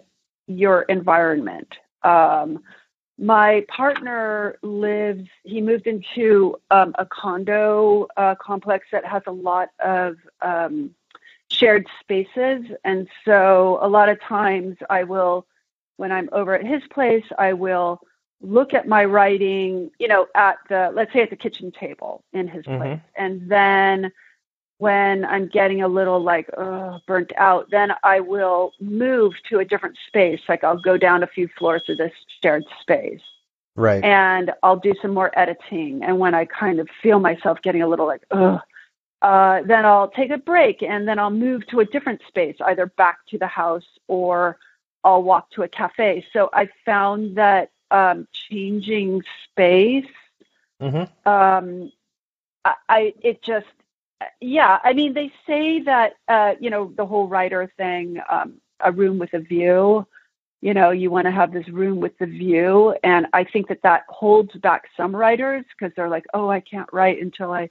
[0.48, 1.68] your environment.
[2.04, 2.64] Um,
[3.18, 9.70] my partner lives, he moved into um, a condo uh, complex that has a lot
[9.84, 10.92] of um,
[11.50, 12.66] shared spaces.
[12.86, 15.46] And so a lot of times I will,
[15.98, 18.00] when I'm over at his place, I will
[18.41, 22.47] look at my writing, you know, at the, let's say at the kitchen table in
[22.47, 22.78] his Mhm.
[22.78, 22.99] place.
[23.15, 24.12] And then
[24.78, 29.65] when I'm getting a little like uh, burnt out, then I will move to a
[29.65, 30.39] different space.
[30.47, 33.21] Like I'll go down a few floors to this shared space
[33.75, 34.04] Right.
[34.04, 36.04] and I'll do some more editing.
[36.04, 38.62] And when I kind of feel myself getting a little like, ugh,
[39.21, 42.86] uh, then I'll take a break and then I'll move to a different space, either
[42.86, 44.58] back to the house or
[45.04, 46.25] I'll walk to a cafe.
[46.32, 50.06] So I found that um, changing space,
[50.80, 51.91] hmm um,
[52.65, 53.67] I, I it just,
[54.39, 54.80] yeah.
[54.84, 59.19] I mean, they say that uh, you know the whole writer thing, um, a room
[59.19, 60.06] with a view.
[60.62, 63.82] You know, you want to have this room with the view, and I think that
[63.84, 67.69] that holds back some writers because they're like, oh, I can't write until I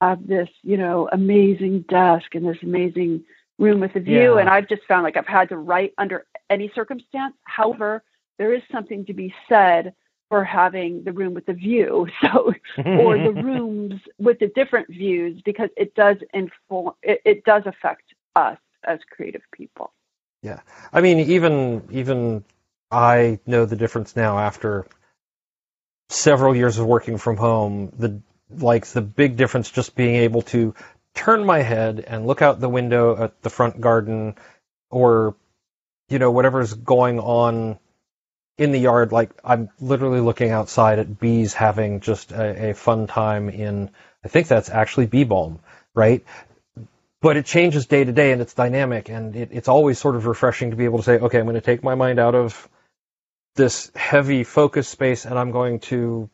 [0.00, 3.24] have this, you know, amazing desk and this amazing
[3.58, 4.34] room with a view.
[4.34, 4.40] Yeah.
[4.40, 7.34] And I've just found like I've had to write under any circumstance.
[7.44, 8.02] However,
[8.38, 9.94] there is something to be said
[10.28, 12.06] for having the room with the view.
[12.20, 17.62] So, or the rooms with the different views, because it does inform, it, it does
[17.66, 18.02] affect
[18.36, 19.92] us as creative people.
[20.42, 20.60] Yeah.
[20.92, 22.44] I mean, even even
[22.90, 24.86] I know the difference now after
[26.08, 27.92] several years of working from home.
[27.98, 28.20] The
[28.50, 30.74] like the big difference just being able to
[31.14, 34.36] turn my head and look out the window at the front garden
[34.90, 35.34] or
[36.08, 37.78] you know whatever's going on
[38.58, 43.06] in the yard like i'm literally looking outside at bees having just a, a fun
[43.06, 43.90] time in
[44.24, 45.60] i think that's actually bee balm
[45.98, 46.24] right?
[47.20, 50.26] But it changes day to day and it's dynamic and it, it's always sort of
[50.26, 52.68] refreshing to be able to say okay i'm going to take my mind out of
[53.56, 56.30] this heavy focus space and i'm going to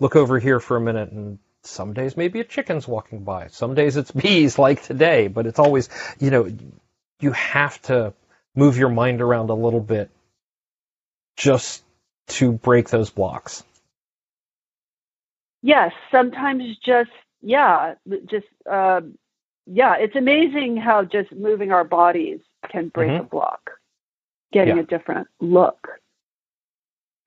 [0.00, 3.48] look over here for a minute and some days maybe a chicken's walking by.
[3.48, 6.50] Some days it's bees like today but it's always you know
[7.20, 8.14] you have to
[8.56, 10.10] move your mind around a little bit
[11.36, 11.82] just
[12.28, 13.62] to break those blocks
[15.62, 17.94] Yes, sometimes just, yeah,
[18.30, 19.00] just, uh,
[19.66, 22.38] yeah, it's amazing how just moving our bodies
[22.70, 23.70] can break a block,
[24.52, 24.82] getting Yeah.
[24.82, 25.88] a different look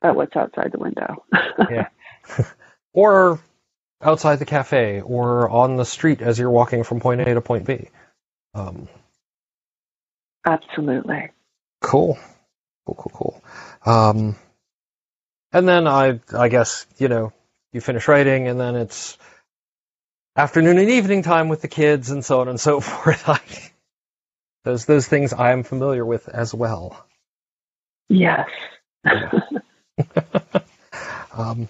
[0.01, 1.25] at what's outside the window.
[1.69, 1.89] Yeah.
[2.93, 3.39] or
[4.01, 7.65] outside the cafe or on the street as you're walking from point A to point
[7.65, 7.89] B.
[8.53, 8.87] Um,
[10.45, 11.29] Absolutely.
[11.81, 12.17] cool,
[12.85, 13.43] cool, cool, cool.
[13.89, 14.35] Um,
[15.51, 17.33] and then I, I guess you know,
[17.73, 19.17] you finish writing, and then it's
[20.35, 23.27] afternoon and evening time with the kids and so on and so forth.
[23.27, 23.41] I,
[24.63, 27.03] those those things I am familiar with as well.
[28.09, 28.47] Yes.
[31.33, 31.67] um,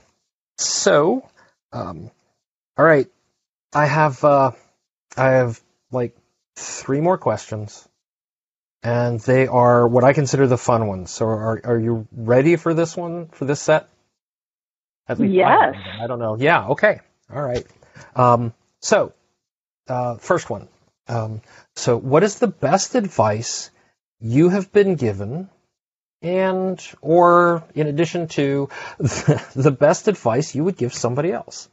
[0.58, 1.26] so,
[1.72, 2.12] um,
[2.78, 3.08] all right,
[3.74, 4.52] I have uh,
[5.16, 6.18] I have like
[6.58, 7.89] three more questions,
[8.84, 11.12] and they are what I consider the fun ones.
[11.12, 13.90] So, are are you ready for this one for this set?
[15.08, 15.76] At least yes.
[15.76, 16.38] I, I don't know.
[16.40, 16.68] Yeah.
[16.70, 17.00] Okay.
[17.34, 17.66] All right.
[18.16, 19.14] Um, so,
[19.88, 20.68] uh, first one.
[21.08, 21.42] Um,
[21.76, 23.72] so, what is the best advice
[24.20, 25.50] you have been given,
[26.22, 31.70] and or in addition to the best advice you would give somebody else?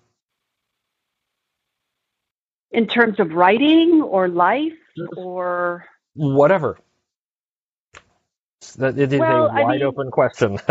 [2.72, 4.72] In terms of writing or life
[5.16, 6.78] or whatever.
[8.74, 10.58] That it is well, a wide I mean, open question.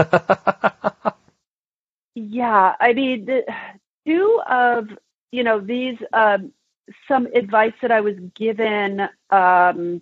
[2.16, 3.28] yeah, I mean,
[4.06, 4.90] two of
[5.32, 6.52] you know these um,
[7.08, 10.02] some advice that I was given um,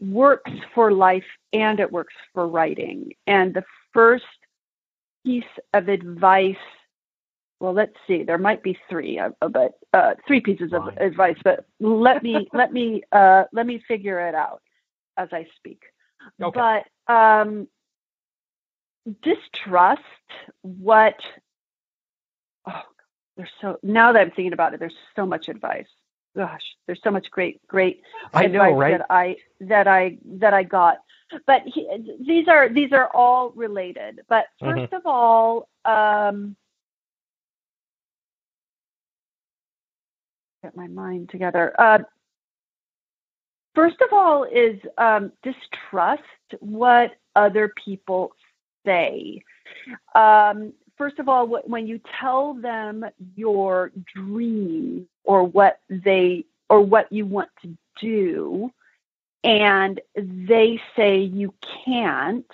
[0.00, 3.12] works for life and it works for writing.
[3.26, 4.24] And the first
[5.24, 6.56] piece of advice,
[7.60, 11.36] well, let's see, there might be three, uh, but uh, three pieces of advice.
[11.42, 14.62] But let me let me uh, let me figure it out
[15.16, 15.82] as I speak.
[16.42, 16.82] Okay.
[17.06, 17.68] But um,
[19.22, 20.02] distrust
[20.62, 21.16] what
[22.66, 22.82] oh
[23.36, 25.88] there's so now that I'm thinking about it, there's so much advice.
[26.36, 28.98] Gosh, there's so much great, great I advice know, right?
[28.98, 30.98] that I that I that I got.
[31.46, 31.88] But he,
[32.20, 34.20] these are these are all related.
[34.28, 34.94] But 1st mm-hmm.
[34.94, 36.56] of all, um,
[40.62, 41.74] get my mind together.
[41.78, 41.98] Uh,
[43.74, 46.22] first of all, is um, distrust
[46.60, 48.32] what other people
[48.84, 49.42] say.
[50.14, 57.12] Um, first of all, when you tell them your dream or what they or what
[57.12, 58.70] you want to do,
[59.42, 61.52] and they say you
[61.84, 62.50] can't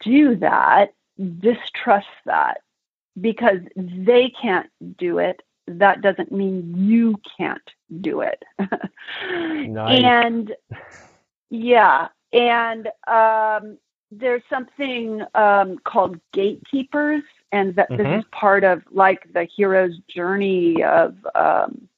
[0.00, 0.94] do that,
[1.38, 2.62] distrust that
[3.20, 5.42] because they can't do it.
[5.66, 8.42] That doesn't mean you can't do it.
[8.58, 10.02] nice.
[10.02, 10.54] And
[11.50, 13.78] yeah, and um,
[14.10, 18.02] there's something um, called gatekeepers, and that mm-hmm.
[18.02, 21.88] this is part of like the hero's journey of, um,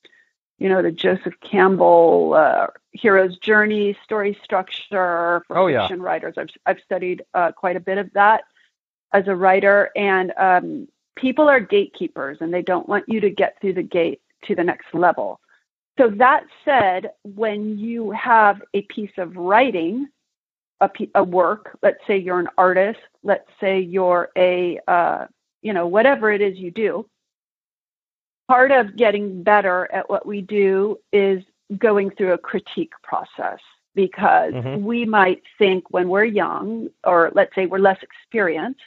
[0.59, 6.05] you know, the Joseph Campbell uh, hero's journey story structure for oh, fiction yeah.
[6.05, 6.35] writers.
[6.37, 8.45] I've I've studied uh, quite a bit of that
[9.13, 10.89] as a writer, and um,
[11.21, 14.65] people are gatekeepers, and they don't want you to get through the gate to the
[14.65, 15.41] next level.
[15.99, 20.07] So that said, when you have a piece of writing
[20.81, 25.27] a, a work, let's say you're an artist, let's say you're a, uh,
[25.61, 27.05] you know, whatever it is you do,
[28.47, 31.43] part of getting better at what we do is
[31.77, 33.59] going through a critique process
[33.95, 34.85] because mm-hmm.
[34.85, 38.81] we might think when we're young, or let's say we're less experienced,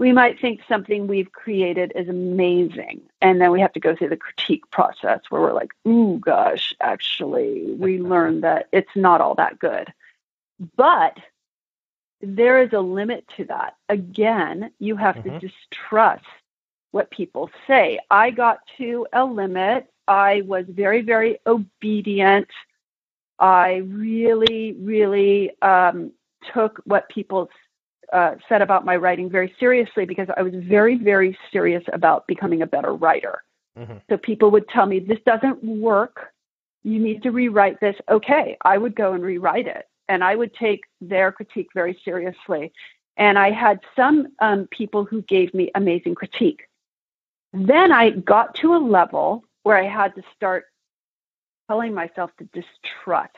[0.00, 3.02] we might think something we've created is amazing.
[3.20, 6.74] And then we have to go through the critique process where we're like, ooh, gosh,
[6.80, 9.92] actually, we learned that it's not all that good.
[10.74, 11.18] But
[12.22, 13.76] there is a limit to that.
[13.90, 15.38] Again, you have mm-hmm.
[15.38, 16.24] to distrust
[16.92, 18.00] what people say.
[18.10, 19.86] I got to a limit.
[20.08, 22.48] I was very, very obedient.
[23.38, 26.12] I really, really um,
[26.54, 27.50] took what people
[28.12, 32.62] uh, said about my writing very seriously because I was very, very serious about becoming
[32.62, 33.42] a better writer.
[33.78, 33.98] Mm-hmm.
[34.08, 36.32] So people would tell me, this doesn't work.
[36.82, 37.96] You need to rewrite this.
[38.10, 42.72] Okay, I would go and rewrite it and I would take their critique very seriously.
[43.16, 46.62] And I had some um, people who gave me amazing critique.
[47.52, 50.64] Then I got to a level where I had to start
[51.68, 53.36] telling myself to distrust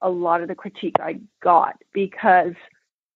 [0.00, 2.54] a lot of the critique I got because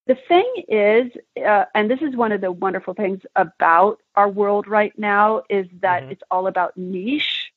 [0.09, 1.13] the thing is,
[1.47, 5.67] uh, and this is one of the wonderful things about our world right now, is
[5.81, 6.13] that mm-hmm.
[6.13, 7.53] it's all about niche.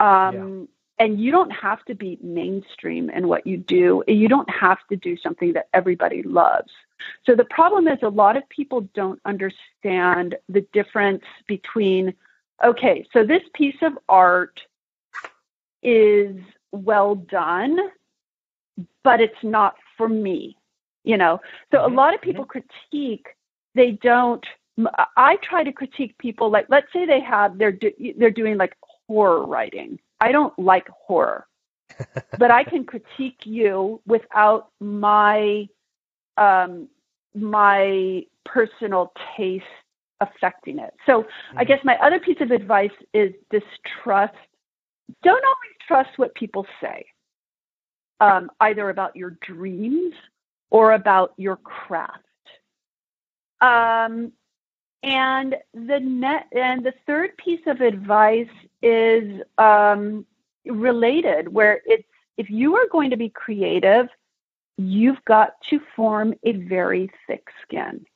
[0.00, 0.68] Um,
[0.98, 4.02] and you don't have to be mainstream in what you do.
[4.08, 6.72] You don't have to do something that everybody loves.
[7.24, 12.14] So the problem is a lot of people don't understand the difference between,
[12.64, 14.60] okay, so this piece of art
[15.82, 16.36] is
[16.72, 17.78] well done,
[19.04, 20.56] but it's not for me.
[21.04, 21.40] You know,
[21.70, 21.92] so mm-hmm.
[21.92, 22.60] a lot of people mm-hmm.
[22.90, 23.26] critique,
[23.74, 24.44] they don't.
[25.16, 28.74] I try to critique people like, let's say they have, they're, do, they're doing like
[29.06, 31.46] horror writing I don't like horror,
[32.38, 35.66] but I can critique you without my
[36.36, 36.88] um,
[37.34, 39.64] my personal taste
[40.20, 40.92] affecting it.
[41.06, 41.26] So
[41.56, 44.34] I guess my other piece of advice is distrust.
[45.22, 47.06] Don't always trust what people say,
[48.20, 50.14] um, either about your dreams
[50.70, 52.24] or about your craft.
[53.60, 54.32] Um,
[55.02, 58.48] and the net and the third piece of advice
[58.82, 60.26] is um,
[60.64, 62.04] related, where it's
[62.36, 64.08] if you are going to be creative,
[64.78, 68.06] you've got to form a very thick skin.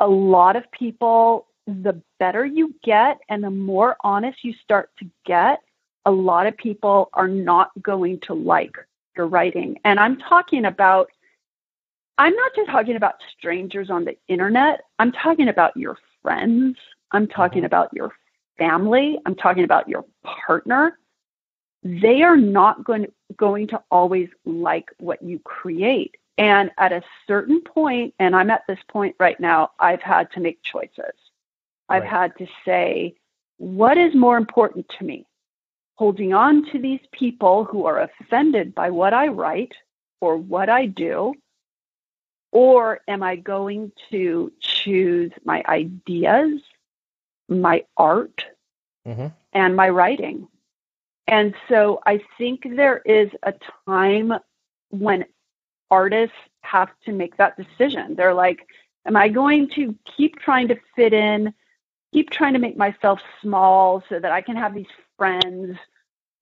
[0.00, 5.06] A lot of people, the better you get and the more honest you start to
[5.24, 5.60] get,
[6.04, 8.76] a lot of people are not going to like
[9.16, 9.78] your writing.
[9.84, 11.10] And I'm talking about
[12.18, 14.80] I'm not just talking about strangers on the internet.
[14.98, 16.76] I'm talking about your friends.
[17.12, 17.66] I'm talking mm-hmm.
[17.66, 18.12] about your
[18.58, 19.18] family.
[19.24, 20.98] I'm talking about your partner.
[21.84, 26.16] They are not going to, going to always like what you create.
[26.36, 30.40] And at a certain point, and I'm at this point right now, I've had to
[30.40, 31.14] make choices.
[31.88, 32.10] I've right.
[32.10, 33.14] had to say,
[33.58, 35.24] what is more important to me?
[35.94, 39.72] Holding on to these people who are offended by what I write
[40.20, 41.34] or what I do,
[42.52, 46.60] or am I going to choose my ideas,
[47.48, 48.44] my art,
[49.06, 49.28] mm-hmm.
[49.52, 50.48] and my writing?
[51.26, 53.52] And so I think there is a
[53.86, 54.32] time
[54.90, 55.26] when
[55.90, 58.14] artists have to make that decision.
[58.14, 58.66] They're like,
[59.06, 61.52] am I going to keep trying to fit in,
[62.12, 64.86] keep trying to make myself small so that I can have these
[65.18, 65.76] friends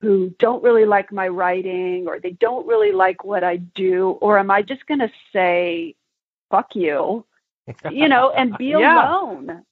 [0.00, 4.10] who don't really like my writing or they don't really like what I do?
[4.20, 5.94] Or am I just going to say,
[6.50, 7.24] fuck you,
[7.90, 9.08] you know, and be yeah.
[9.08, 9.62] alone?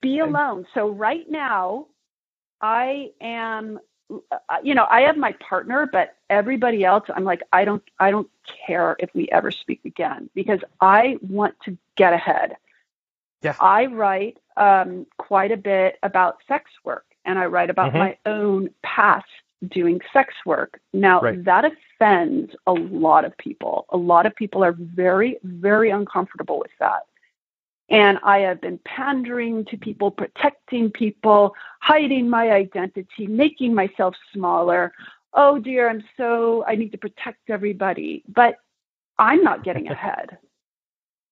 [0.00, 0.66] Be alone.
[0.74, 1.86] So right now,
[2.60, 3.80] I am
[4.30, 8.10] uh, you know, I have my partner, but everybody else, I'm like, I don't, I
[8.10, 8.28] don't
[8.66, 12.56] care if we ever speak again because I want to get ahead.
[13.42, 13.56] Yeah.
[13.60, 17.98] I write um, quite a bit about sex work, and I write about mm-hmm.
[17.98, 19.26] my own past
[19.70, 20.80] doing sex work.
[20.92, 21.44] Now, right.
[21.44, 23.86] that offends a lot of people.
[23.90, 27.02] A lot of people are very, very uncomfortable with that.
[27.90, 34.92] And I have been pandering to people, protecting people, hiding my identity, making myself smaller.
[35.34, 38.22] Oh dear, I'm so, I need to protect everybody.
[38.28, 38.56] But
[39.18, 40.38] I'm not getting ahead.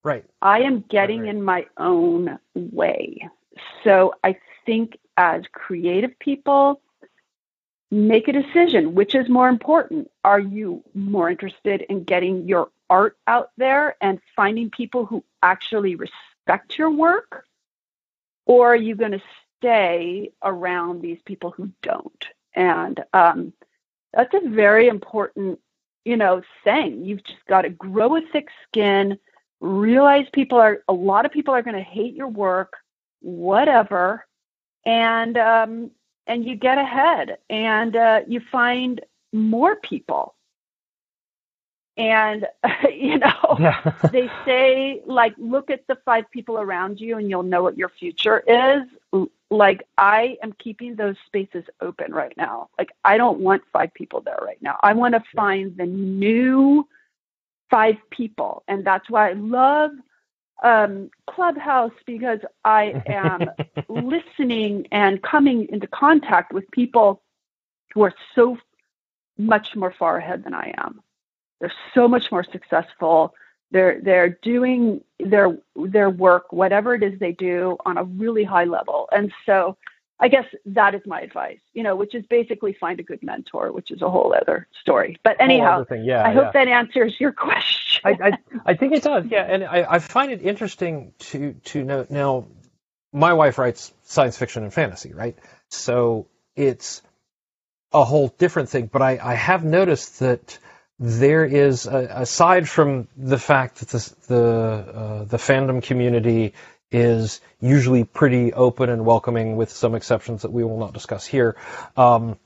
[0.05, 0.25] Right.
[0.43, 1.37] I am getting right, right.
[1.37, 3.29] in my own way.
[3.85, 4.37] So I
[4.67, 6.81] think as creative people,
[7.91, 8.95] make a decision.
[8.95, 10.11] Which is more important?
[10.25, 15.97] Are you more interested in getting your art out there and finding people who actually
[15.97, 17.45] respect your work?
[18.47, 19.23] Or are you going to
[19.59, 22.27] stay around these people who don't?
[22.55, 23.53] And um,
[24.13, 25.61] that's a very important
[26.05, 27.05] you know thing.
[27.05, 29.19] You've just got to grow a thick skin
[29.61, 32.75] realize people are a lot of people are going to hate your work
[33.21, 34.27] whatever
[34.85, 35.91] and um,
[36.27, 39.01] and you get ahead and uh, you find
[39.33, 40.35] more people.
[41.97, 42.47] And
[42.91, 43.93] you know yeah.
[44.13, 47.91] they say like look at the five people around you and you'll know what your
[47.91, 48.83] future is.
[49.51, 52.71] Like i am keeping those spaces open right now.
[52.79, 54.79] Like i don't want five people there right now.
[54.83, 56.89] I want to find the new
[57.71, 58.63] five people.
[58.69, 59.91] And that's why i love
[60.63, 63.51] um, Clubhouse because I am
[63.89, 67.23] listening and coming into contact with people
[67.95, 68.59] who are so
[69.39, 71.01] much more far ahead than I am.
[71.61, 73.35] They're so much more successful.
[73.71, 78.65] They're they're doing their their work, whatever it is they do, on a really high
[78.65, 79.09] level.
[79.13, 79.77] And so
[80.21, 83.73] I guess that is my advice, you know, which is basically find a good mentor,
[83.73, 85.19] which is a whole other story.
[85.25, 86.33] But anyhow, yeah, I yeah.
[86.33, 87.82] hope that answers your question.
[88.05, 88.33] I, I,
[88.67, 89.43] I, think it does, yeah.
[89.43, 92.47] And I, I find it interesting to, to note now,
[93.13, 95.37] my wife writes science fiction and fantasy, right?
[95.69, 96.27] So
[96.57, 97.03] it's
[97.93, 98.89] a whole different thing.
[98.93, 100.59] But I, I have noticed that
[100.99, 106.55] there is, aside from the fact that the, the, uh, the fandom community
[106.91, 111.57] is usually pretty open and welcoming, with some exceptions that we will not discuss here.
[111.97, 112.39] Um,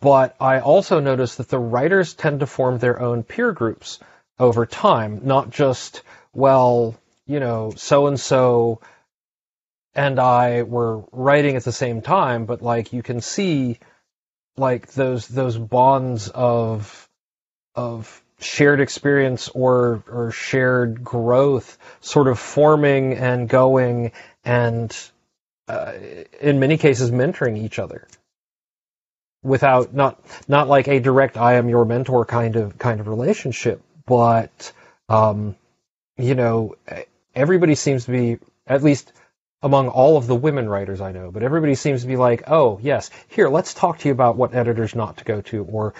[0.00, 3.98] but I also notice that the writers tend to form their own peer groups
[4.38, 6.02] over time, not just,
[6.32, 8.80] well, you know, so and so
[9.94, 13.78] and I were writing at the same time, but like you can see
[14.56, 17.08] like those those bonds of
[17.74, 24.12] of shared experience or or shared growth sort of forming and going
[24.44, 24.96] and
[25.68, 25.92] uh,
[26.40, 28.08] in many cases mentoring each other
[29.42, 33.80] without not not like a direct I am your mentor kind of kind of relationship
[34.06, 34.72] but
[35.08, 35.56] um,
[36.16, 36.76] you know
[37.34, 39.12] everybody seems to be at least
[39.62, 42.80] among all of the women writers I know, but everybody seems to be like, oh,
[42.82, 45.94] yes, here, let's talk to you about what editors not to go to or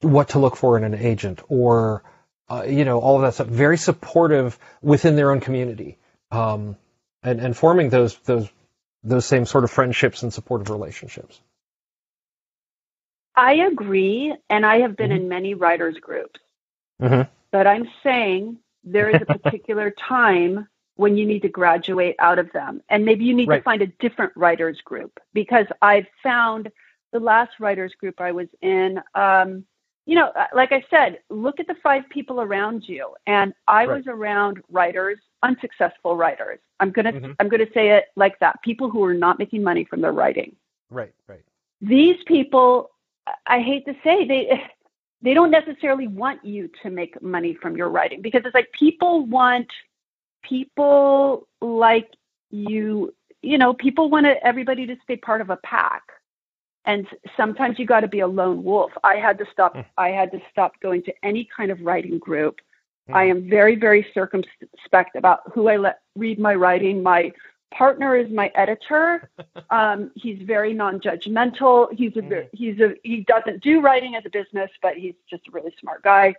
[0.00, 2.02] what to look for in an agent or,
[2.48, 3.48] uh, you know, all of that stuff.
[3.48, 5.98] Very supportive within their own community.
[6.30, 6.76] Um,
[7.22, 8.48] and, and forming those, those,
[9.02, 11.38] those same sort of friendships and supportive relationships.
[13.34, 14.34] I agree.
[14.48, 15.24] And I have been mm-hmm.
[15.24, 16.40] in many writers groups,
[17.00, 17.22] mm-hmm.
[17.50, 22.50] but I'm saying there is a particular time when you need to graduate out of
[22.52, 22.82] them.
[22.88, 23.58] And maybe you need right.
[23.58, 26.70] to find a different writers group because I've found
[27.12, 29.64] the last writers group I was in, um,
[30.06, 33.14] you know, uh, like I said, look at the five people around you.
[33.26, 33.96] And I right.
[33.96, 36.60] was around writers, unsuccessful writers.
[36.80, 37.32] I'm gonna mm-hmm.
[37.40, 38.62] I'm gonna say it like that.
[38.62, 40.54] People who are not making money from their writing.
[40.90, 41.42] Right, right.
[41.80, 42.90] These people,
[43.46, 44.62] I hate to say, they
[45.22, 49.26] they don't necessarily want you to make money from your writing because it's like people
[49.26, 49.68] want
[50.42, 52.10] people like
[52.50, 56.02] you, you know, people want everybody to stay part of a pack.
[56.84, 57.06] And
[57.36, 58.92] sometimes you got to be a lone wolf.
[59.02, 59.74] I had to stop.
[59.74, 59.84] Mm.
[59.96, 62.60] I had to stop going to any kind of writing group.
[63.10, 63.14] Mm.
[63.14, 67.02] I am very, very circumspect about who I let read my writing.
[67.02, 67.32] My
[67.72, 69.30] partner is my editor.
[69.68, 71.92] Um, he's very non-judgmental.
[71.92, 72.48] He's a mm.
[72.52, 76.04] he's a he doesn't do writing as a business, but he's just a really smart
[76.04, 76.36] guy.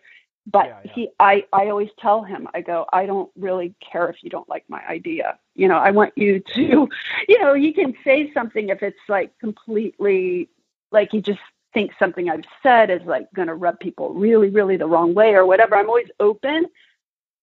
[0.49, 0.91] But yeah, yeah.
[0.93, 4.47] he, I, I always tell him, I go, I don't really care if you don't
[4.47, 5.37] like my idea.
[5.55, 6.87] You know, I want you to,
[7.27, 10.49] you know, you can say something if it's like completely,
[10.91, 11.41] like you just
[11.73, 15.33] think something I've said is like going to rub people really, really the wrong way
[15.33, 15.75] or whatever.
[15.75, 16.67] I'm always open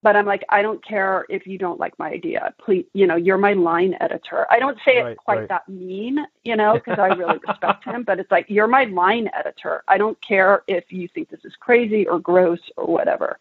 [0.05, 2.53] but I'm like, I don't care if you don't like my idea.
[2.63, 4.47] Please, you know, you're my line editor.
[4.51, 5.49] I don't say right, it quite right.
[5.49, 9.31] that mean, you know, because I really respect him, but it's like, you're my line
[9.33, 9.83] editor.
[9.89, 13.39] I don't care if you think this is crazy or gross or whatever.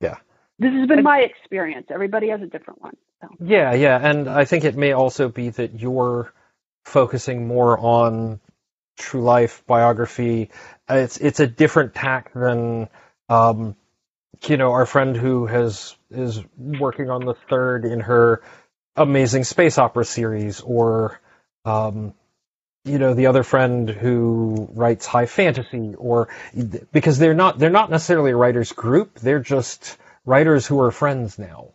[0.00, 0.16] Yeah.
[0.58, 1.88] This has been and, my experience.
[1.90, 2.96] Everybody has a different one.
[3.20, 3.28] So.
[3.38, 3.98] Yeah, yeah.
[4.02, 6.32] And I think it may also be that you're
[6.86, 8.40] focusing more on
[8.96, 10.48] true life biography.
[10.88, 12.88] It's, it's a different tack than,
[13.28, 13.76] um,
[14.46, 18.42] you know, our friend who has is working on the third in her
[18.96, 21.20] amazing space opera series, or
[21.64, 22.14] um,
[22.84, 26.28] you know, the other friend who writes high fantasy, or
[26.92, 31.38] because they're not they're not necessarily a writers group, they're just writers who are friends
[31.38, 31.68] now.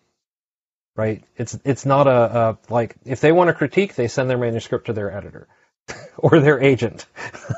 [0.96, 1.24] Right?
[1.38, 4.88] It's it's not a, a like if they want to critique, they send their manuscript
[4.88, 5.48] to their editor
[6.18, 7.06] or their agent.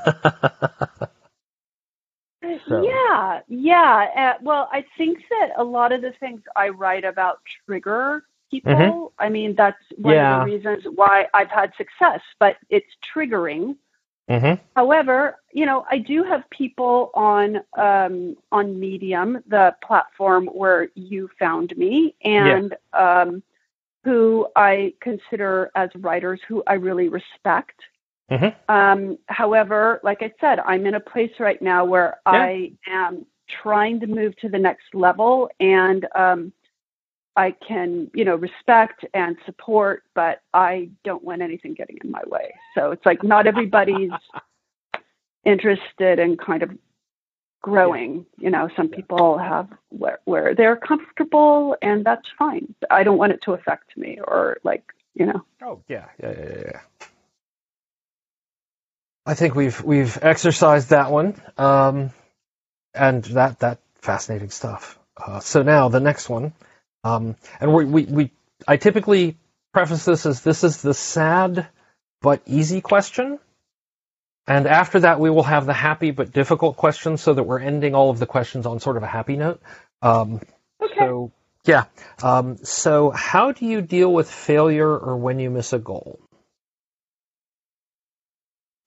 [2.68, 2.84] So.
[2.84, 4.08] Yeah, yeah.
[4.16, 8.24] Uh, well, I think that a lot of the things I write about trigger
[8.54, 8.74] people.
[8.74, 9.24] Mm-hmm.
[9.24, 10.42] I mean, that's one yeah.
[10.42, 13.76] of the reasons why I've had success, but it's triggering.
[14.30, 14.62] Mm-hmm.
[14.76, 21.30] However, you know, I do have people on um, on Medium, the platform where you
[21.38, 23.22] found me, and yeah.
[23.22, 23.44] um,
[24.04, 27.82] who I consider as writers who I really respect.
[28.32, 28.74] Mm-hmm.
[28.74, 32.32] Um, however, like I said, I'm in a place right now where yeah.
[32.32, 36.54] I am trying to move to the next level and um,
[37.36, 42.22] I can, you know, respect and support, but I don't want anything getting in my
[42.28, 42.54] way.
[42.76, 44.12] So it's like not everybody's
[45.46, 46.72] interested in kind of
[47.62, 48.26] growing.
[48.38, 52.74] You know, some people have where, where they're comfortable and that's fine.
[52.92, 54.84] I don't want it to affect me or like,
[55.16, 55.44] you know.
[55.64, 56.80] Oh, yeah, yeah, yeah, yeah.
[59.26, 62.12] I think we've we've exercised that one, um,
[62.94, 65.00] and that that fascinating stuff.
[65.16, 66.54] Uh, so now the next one,
[67.04, 68.32] um, and we, we we
[68.68, 69.38] I typically
[69.74, 71.68] preface this as this is the sad
[72.22, 73.40] but easy question,
[74.46, 77.96] and after that we will have the happy but difficult question, so that we're ending
[77.96, 79.62] all of the questions on sort of a happy note.
[80.02, 80.42] Um,
[80.82, 80.96] okay.
[81.00, 81.32] So
[81.66, 81.86] yeah.
[82.22, 86.20] Um, so how do you deal with failure or when you miss a goal?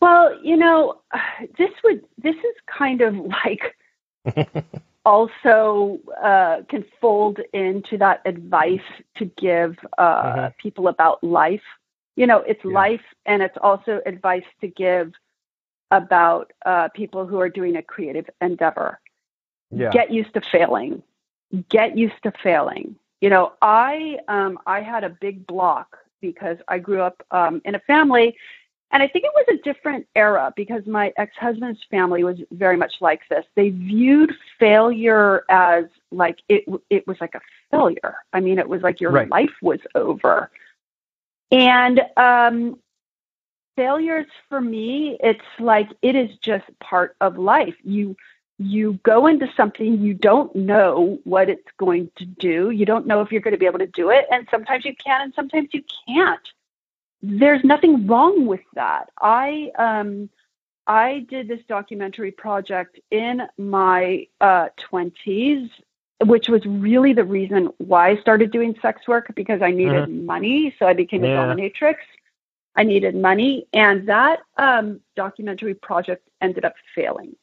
[0.01, 1.01] Well, you know,
[1.59, 3.77] this would this is kind of like
[5.05, 8.81] also uh, can fold into that advice
[9.17, 10.47] to give uh, mm-hmm.
[10.59, 11.63] people about life.
[12.17, 12.73] You know, it's yeah.
[12.73, 15.13] life, and it's also advice to give
[15.91, 18.99] about uh, people who are doing a creative endeavor.
[19.71, 19.91] Yeah.
[19.91, 21.03] Get used to failing.
[21.69, 22.97] Get used to failing.
[23.21, 27.75] You know, I um, I had a big block because I grew up um, in
[27.75, 28.37] a family
[28.93, 32.77] and I think it was a different era because my ex husband's family was very
[32.77, 33.45] much like this.
[33.55, 38.17] They viewed failure as like it, it was like a failure.
[38.33, 39.29] I mean, it was like your right.
[39.29, 40.51] life was over.
[41.51, 42.79] And um,
[43.77, 47.75] failures for me, it's like it is just part of life.
[47.83, 48.17] You
[48.59, 52.71] you go into something you don't know what it's going to do.
[52.71, 54.95] You don't know if you're going to be able to do it, and sometimes you
[54.97, 56.41] can, and sometimes you can't.
[57.23, 59.11] There's nothing wrong with that.
[59.21, 60.29] I um,
[60.87, 65.69] I did this documentary project in my uh, 20s,
[66.25, 70.25] which was really the reason why I started doing sex work because I needed Mhm.
[70.25, 70.75] money.
[70.79, 71.97] So I became a dominatrix.
[72.77, 77.35] I needed money, and that um, documentary project ended up failing.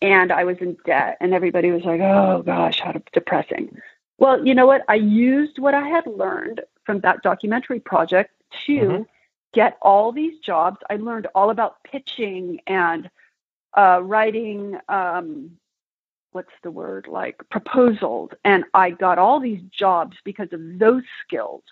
[0.00, 3.76] And I was in debt, and everybody was like, "Oh gosh, how depressing."
[4.18, 4.82] Well, you know what?
[4.88, 8.30] I used what I had learned from that documentary project
[8.66, 9.06] to Mhm.
[9.52, 10.78] Get all these jobs.
[10.90, 13.10] I learned all about pitching and
[13.76, 14.78] uh, writing.
[14.88, 15.58] Um,
[16.32, 21.62] what's the word like proposals, and I got all these jobs because of those skills.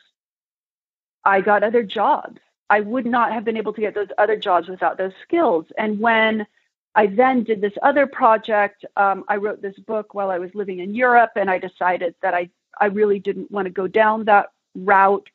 [1.25, 2.39] I got other jobs.
[2.71, 5.67] I would not have been able to get those other jobs without those skills.
[5.77, 6.47] And when
[6.95, 10.79] I then did this other project, um, I wrote this book while I was living
[10.79, 12.51] in Europe, and I decided that I,
[12.81, 15.29] I really didn't want to go down that route.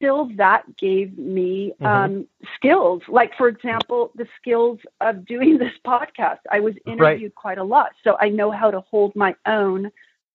[0.00, 1.86] Still, that gave me Mhm.
[1.86, 2.26] um,
[2.56, 3.02] skills.
[3.06, 6.38] Like, for example, the skills of doing this podcast.
[6.50, 9.92] I was interviewed quite a lot, so I know how to hold my own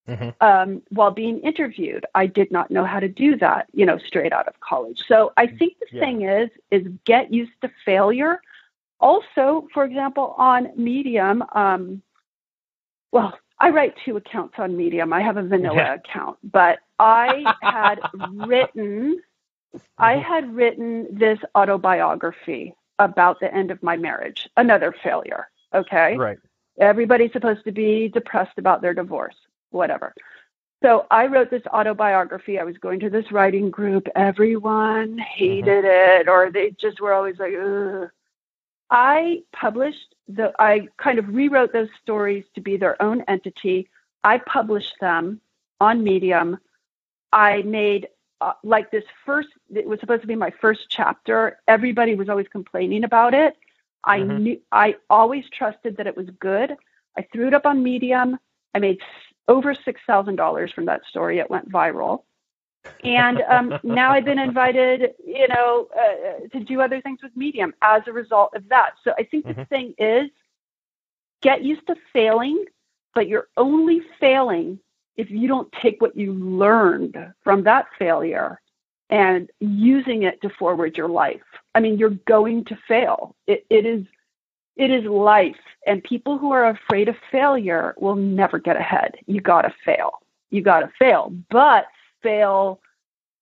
[0.07, 0.33] Mhm.
[0.41, 2.05] um, while being interviewed.
[2.13, 5.01] I did not know how to do that, you know, straight out of college.
[5.07, 5.99] So I think the Yeah.
[5.99, 8.41] thing is, is get used to failure.
[8.99, 12.01] Also, for example, on Medium, um,
[13.11, 15.13] well, I write two accounts on Medium.
[15.13, 15.93] I have a vanilla Yeah.
[15.93, 19.21] account, but I had written,
[19.97, 20.23] I Mhm.
[20.23, 25.49] had written this autobiography about the end of my marriage, another failure.
[25.73, 26.37] Okay Right.
[26.77, 29.35] everybody's supposed to be depressed about their divorce,
[29.71, 30.13] whatever.
[30.83, 32.59] So I wrote this autobiography.
[32.59, 34.07] I was going to this writing group.
[34.15, 38.09] Everyone hated it, or they just were always like, Ugh.
[38.91, 43.89] I published the, I kind of rewrote those stories to be their own entity.
[44.23, 45.41] I published them
[45.79, 46.59] on Medium.
[47.31, 48.07] I made
[48.41, 51.59] uh, like this first, it was supposed to be my first chapter.
[51.67, 53.55] Everybody was always complaining about it.
[54.03, 54.41] I Mhm.
[54.43, 56.75] knew I always trusted that it was good.
[57.17, 58.37] I threw it up on Medium.
[58.73, 59.07] I made s-
[59.47, 61.39] over six thousand dollars from that story.
[61.39, 62.23] It went viral,
[63.03, 67.73] and um, now I've been invited, you know, uh, to do other things with Medium
[67.81, 68.93] as a result of that.
[69.03, 69.67] So I think the Mhm.
[69.69, 70.29] thing is,
[71.41, 72.65] get used to failing,
[73.13, 74.79] but you're only failing
[75.17, 78.59] if you don't take what you learned from that failure
[79.09, 81.41] and using it to forward your life.
[81.75, 83.35] I mean, you're going to fail.
[83.47, 84.05] It, it is
[84.75, 85.55] it is life,
[85.87, 89.15] and people who are afraid of failure will never get ahead.
[89.25, 90.19] You got to fail.
[90.51, 91.85] You got to fail, but
[92.21, 92.81] fail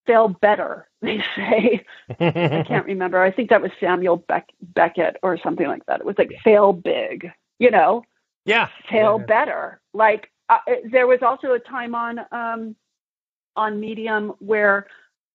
[0.06, 0.88] fail better.
[1.02, 1.86] They say.
[2.20, 3.22] I can't remember.
[3.22, 6.00] I think that was Samuel Beck- Beckett or something like that.
[6.00, 7.30] It was like fail big.
[7.60, 8.04] You know,
[8.46, 8.70] yeah.
[8.90, 9.26] fail Yeah.
[9.26, 9.82] better.
[9.94, 10.58] Like uh,
[10.92, 12.76] there was also a time on um,
[13.56, 14.88] on Medium where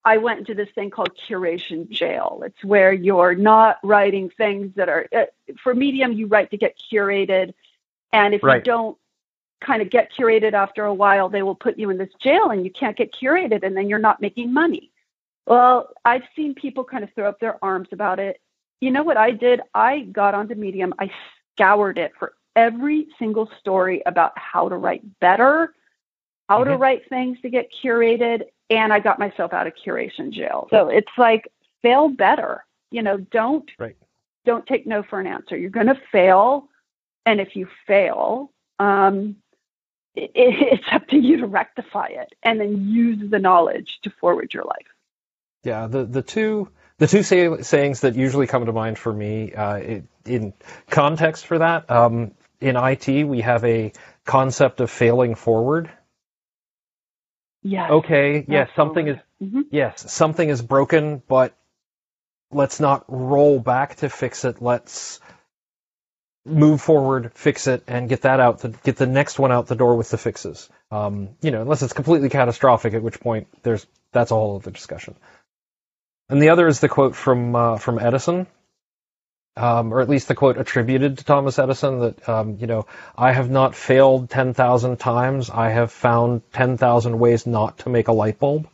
[0.04, 2.42] I went into this thing called curation jail.
[2.44, 5.24] It's where you're not writing things that are uh,
[5.62, 6.12] for Medium.
[6.12, 7.54] You write to get curated,
[8.12, 8.96] and if you don't
[9.60, 12.64] kind of get curated after a while, they will put you in this jail, and
[12.64, 14.90] you can't get curated, and then you're not making money.
[15.46, 18.40] Well, I've seen people kind of throw up their arms about it.
[18.80, 19.60] You know what I did?
[19.74, 20.94] I got onto Medium.
[20.98, 21.10] I
[21.54, 25.74] scoured it for every single story about how to write better,
[26.48, 26.78] how to Mhm.
[26.78, 30.68] write things to get curated, and I got myself out of curation jail.
[30.70, 31.50] So it's like
[31.82, 32.64] fail better.
[32.90, 33.96] You know, don't Right.
[34.46, 35.56] don't take no for an answer.
[35.56, 36.68] You're going to fail,
[37.26, 39.36] and if you fail, um,
[40.16, 44.54] it, it's up to you to rectify it and then use the knowledge to forward
[44.54, 44.86] your life.
[45.64, 49.52] Yeah, the the two the two say, sayings that usually come to mind for me
[49.54, 50.54] uh, it, in
[50.90, 53.92] context for that um, in IT we have a
[54.24, 55.90] concept of failing forward.
[57.62, 57.90] Yes.
[57.90, 61.56] Okay, yes, something is hmm yes something is broken, but
[62.50, 64.62] let's not roll back to fix it.
[64.62, 65.20] Let's
[66.44, 68.60] move forward, fix it, and get that out.
[68.60, 70.68] To get the next one out the door with the fixes.
[70.90, 74.70] Um, you know, unless it's completely catastrophic, at which point there's that's a whole other
[74.70, 75.14] discussion.
[76.28, 78.46] And the other is the quote from uh, from Edison,
[79.58, 82.86] um, or at least the quote attributed to Thomas Edison that um, you know
[83.16, 85.50] I have not failed ten thousand times.
[85.50, 88.68] I have found ten thousand ways not to make a light bulb.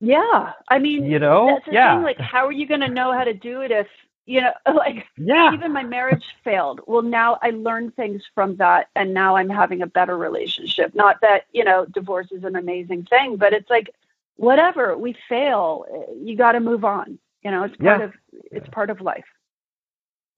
[0.00, 0.52] Yeah.
[0.68, 2.02] I mean, You know, that's the yeah, thing.
[2.02, 3.88] Like, how are you going to know how to do it if,
[4.26, 6.80] you know, like, yeah, even my marriage failed.
[6.86, 10.94] Well, now I learned things from that, and now I'm having a better relationship.
[10.94, 13.90] Not that, you know, divorce is an amazing thing, but it's like,
[14.36, 15.86] whatever, we fail.
[16.16, 17.18] You got to move on.
[17.44, 18.02] You know, it's part Yeah.
[18.02, 18.12] of
[18.52, 19.24] it's part of life.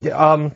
[0.01, 0.55] Yeah, um,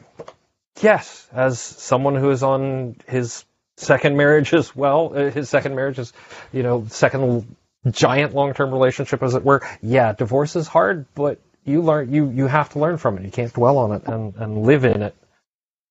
[0.83, 3.45] yes, as someone who is on his
[3.79, 6.13] second marriage as well, uh, his second marriage is,
[6.53, 7.57] you know, second
[7.91, 9.63] giant long-term relationship, as it were.
[9.83, 13.25] Yeah, divorce is hard, but you learn you you have to learn from it.
[13.25, 15.17] You can't dwell on it and and live in it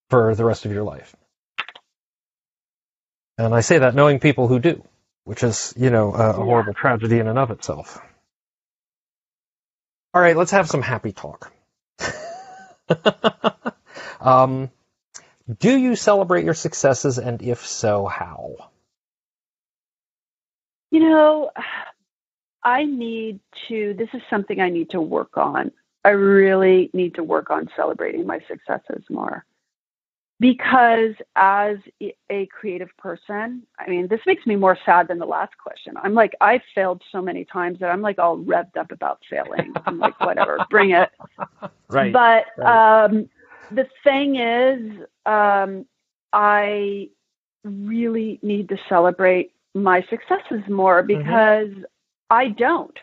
[0.10, 1.16] for the rest of your life.
[3.38, 4.84] And I say that knowing people who do,
[5.26, 8.00] which is you know a, a horrible tragedy in and of itself.
[10.14, 11.52] All right, let's have some happy talk.
[14.20, 14.72] um,
[15.60, 18.72] do you celebrate your successes, and if so, how?
[20.92, 21.52] You know,
[22.64, 25.72] I need to, this is something I need to work on.
[26.04, 29.46] I really need to work on celebrating my successes more.
[30.40, 31.78] Because as
[32.30, 35.96] a creative person, I mean, this makes me more sad than the last question.
[36.02, 39.74] I'm like, I've failed so many times that I'm like all revved up about failing.
[39.86, 41.10] I'm like, whatever, bring it.
[41.90, 42.14] Right.
[42.14, 43.06] But right.
[43.06, 43.30] Um,
[43.72, 45.86] the thing is, um,
[46.32, 47.10] I
[47.64, 51.20] really need to celebrate my successes more mm-hmm.
[51.20, 51.84] because mm-hmm.
[52.30, 52.98] I don't.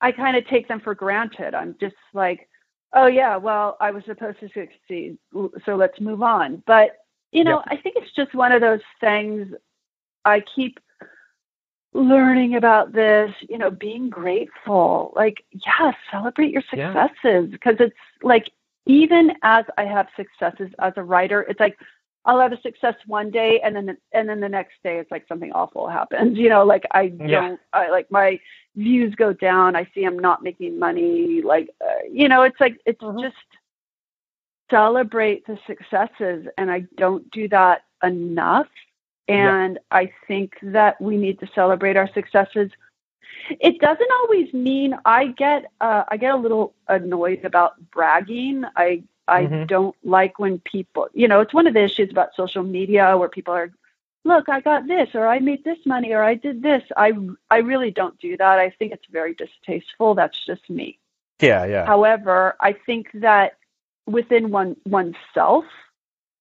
[0.00, 1.54] I kind of take them for granted.
[1.54, 2.48] I'm just like,
[2.94, 5.18] oh yeah, well, I was supposed to succeed,
[5.64, 6.62] so let's move on.
[6.66, 6.96] But
[7.30, 9.54] you know, I think it's just one of those things.
[10.24, 10.78] I keep
[11.94, 13.32] learning about this.
[13.48, 15.12] You know, being grateful.
[15.16, 17.86] Like, yeah, celebrate your successes because yeah.
[17.86, 18.50] it's like
[18.86, 21.78] even as I have successes as a writer, it's like
[22.24, 25.10] I'll have a success one day and then the, and then the next day it's
[25.10, 26.38] like something awful happens.
[26.42, 27.56] You know, like I don't yeah.
[27.72, 28.38] I, like my
[28.76, 29.76] views go down.
[29.76, 31.42] I see I'm not making money.
[31.42, 33.20] Like uh, you know, it's like it's mm-hmm.
[33.20, 33.36] just
[34.70, 38.68] celebrate the successes, and I don't do that enough.
[39.28, 39.98] And yeah.
[39.98, 42.70] I think that we need to celebrate our successes.
[43.50, 48.64] It doesn't always mean I get uh, I get a little annoyed about bragging.
[48.76, 49.66] I I mm-hmm.
[49.66, 53.28] don't like when people, you know, it's one of the issues about social media where
[53.28, 53.70] people are,
[54.24, 56.82] look, I got this, or I made this money, or I did this.
[56.96, 57.12] I,
[57.50, 58.58] I really don't do that.
[58.58, 60.14] I think it's very distasteful.
[60.14, 60.98] That's just me.
[61.40, 61.86] Yeah, yeah.
[61.86, 63.58] However, I think that
[64.06, 65.64] within one oneself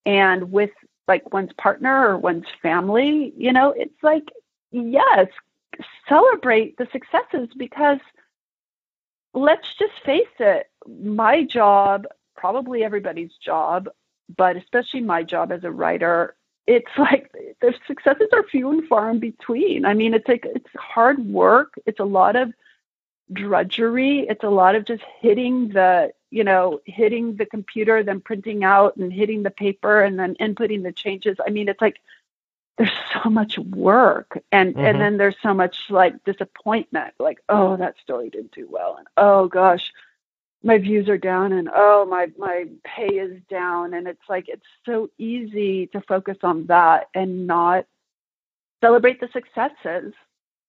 [0.05, 0.71] and with
[1.07, 4.29] like one's partner or one's family, you know, it's like,
[4.71, 5.27] yes,
[6.07, 7.99] celebrate the successes because
[9.33, 12.05] let's just face it, my job
[12.35, 13.89] probably everybody's job,
[14.35, 16.35] but especially my job as a writer,
[16.67, 19.85] it's like the successes are few and far in between.
[19.85, 21.73] I mean, it's like it's hard work.
[21.85, 22.51] It's a lot of
[23.31, 24.27] drudgery.
[24.27, 28.97] It's a lot of just hitting the, you know, hitting the computer, then printing out
[28.97, 31.37] and hitting the paper and then inputting the changes.
[31.45, 32.01] I mean, it's like
[32.77, 32.91] there's
[33.23, 34.85] so much work and mm-hmm.
[34.85, 39.07] and then there's so much like disappointment like oh that story didn't do well and
[39.17, 39.91] oh gosh
[40.63, 43.93] my views are down and oh my my pay is down.
[43.93, 47.85] And it's like it's so easy to focus on that and not
[48.83, 50.13] celebrate the successes.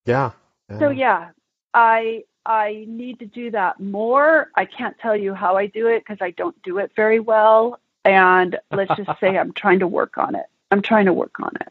[0.07, 0.32] Yeah,
[0.70, 0.78] yeah.
[0.78, 1.30] so yeah.
[1.74, 4.49] i i need to do that more.
[4.57, 7.78] I can't tell you how i do it because i don't do it very well.
[8.05, 10.47] And let's just say i'm trying to work on it.
[10.70, 11.68] I'm trying to work on it.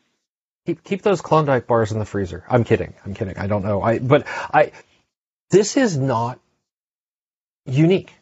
[0.68, 2.46] Keep keep those klondike bars in the freezer.
[2.48, 2.94] I'm kidding.
[3.04, 3.38] I'm kidding.
[3.38, 3.82] I don't know.
[3.82, 4.72] I but i
[5.50, 6.40] this is not
[7.66, 8.14] unique.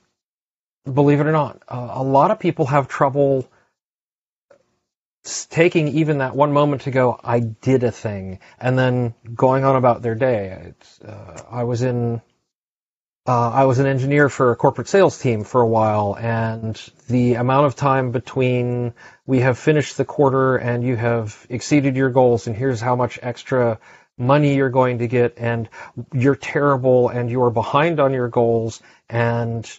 [0.92, 3.48] Believe it or not, uh, a lot of people have trouble
[5.50, 9.76] taking even that one moment to go, I did a thing, and then going on
[9.76, 10.74] about their day.
[11.06, 12.22] Uh, I was in,
[13.28, 17.36] uh, I was an engineer for a corporate sales team for a while, and the
[17.36, 18.94] amount of time between
[19.26, 23.20] we have finished the quarter and you have exceeded your goals, and here's how much
[23.22, 23.80] extra
[24.18, 25.70] money you're going to get, and
[26.14, 29.70] you're terrible, and you're behind on your goals, and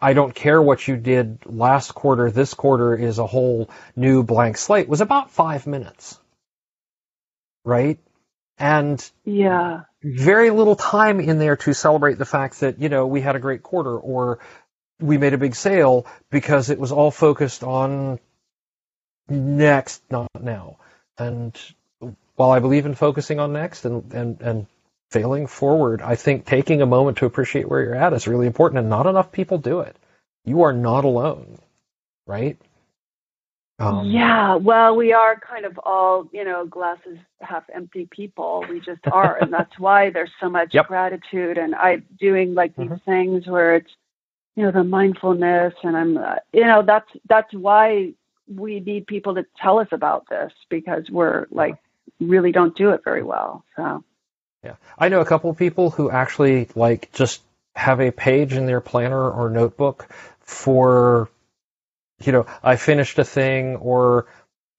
[0.00, 4.56] I don't care what you did last quarter, this quarter is a whole new blank
[4.56, 6.18] slate was about five minutes.
[7.64, 7.98] Right?
[8.58, 13.20] And yeah, very little time in there to celebrate the fact that, you know, we
[13.20, 14.40] had a great quarter or
[15.00, 18.18] we made a big sale because it was all focused on
[19.28, 20.76] next, not now.
[21.18, 21.58] And
[22.36, 24.66] while I believe in focusing on next and, and, and
[25.10, 28.80] failing forward, I think taking a moment to appreciate where you're at is really important,
[28.80, 29.96] and not enough people do it.
[30.44, 31.58] You are not alone,
[32.26, 32.58] right?
[33.78, 38.64] Um, yeah, well, we are kind of all, you know, glasses half empty people.
[38.68, 40.86] We just are, and that's why there's so much yep.
[40.86, 41.56] gratitude.
[41.56, 43.10] And I'm doing like these mm-hmm.
[43.10, 43.90] things where it's,
[44.54, 48.12] you know, the mindfulness, and I'm, uh, you know, that's that's why
[48.54, 51.76] we need people to tell us about this because we're like
[52.18, 53.64] really don't do it very well.
[53.76, 54.04] So
[54.64, 54.76] yeah.
[54.98, 57.42] I know a couple of people who actually like just
[57.74, 60.08] have a page in their planner or notebook
[60.40, 61.30] for,
[62.22, 64.26] you know, I finished a thing or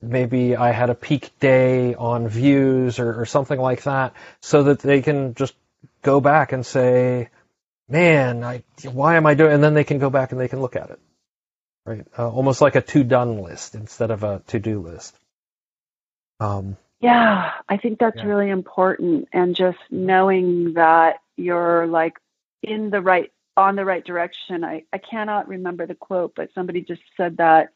[0.02, 4.80] maybe I had a peak day on views or, or something like that so that
[4.80, 5.54] they can just
[6.02, 7.30] go back and say,
[7.88, 10.62] man, I, why am I doing, and then they can go back and they can
[10.62, 11.00] look at it.
[11.86, 12.06] Right.
[12.18, 15.16] Uh, almost like a to done list instead of a to do list.
[16.40, 18.28] Um, yeah, I think that's Yeah.
[18.30, 19.28] really important.
[19.34, 22.18] And just knowing that you're like
[22.64, 24.64] in the right, on the right direction.
[24.64, 27.74] I, I cannot remember the quote, but somebody just said that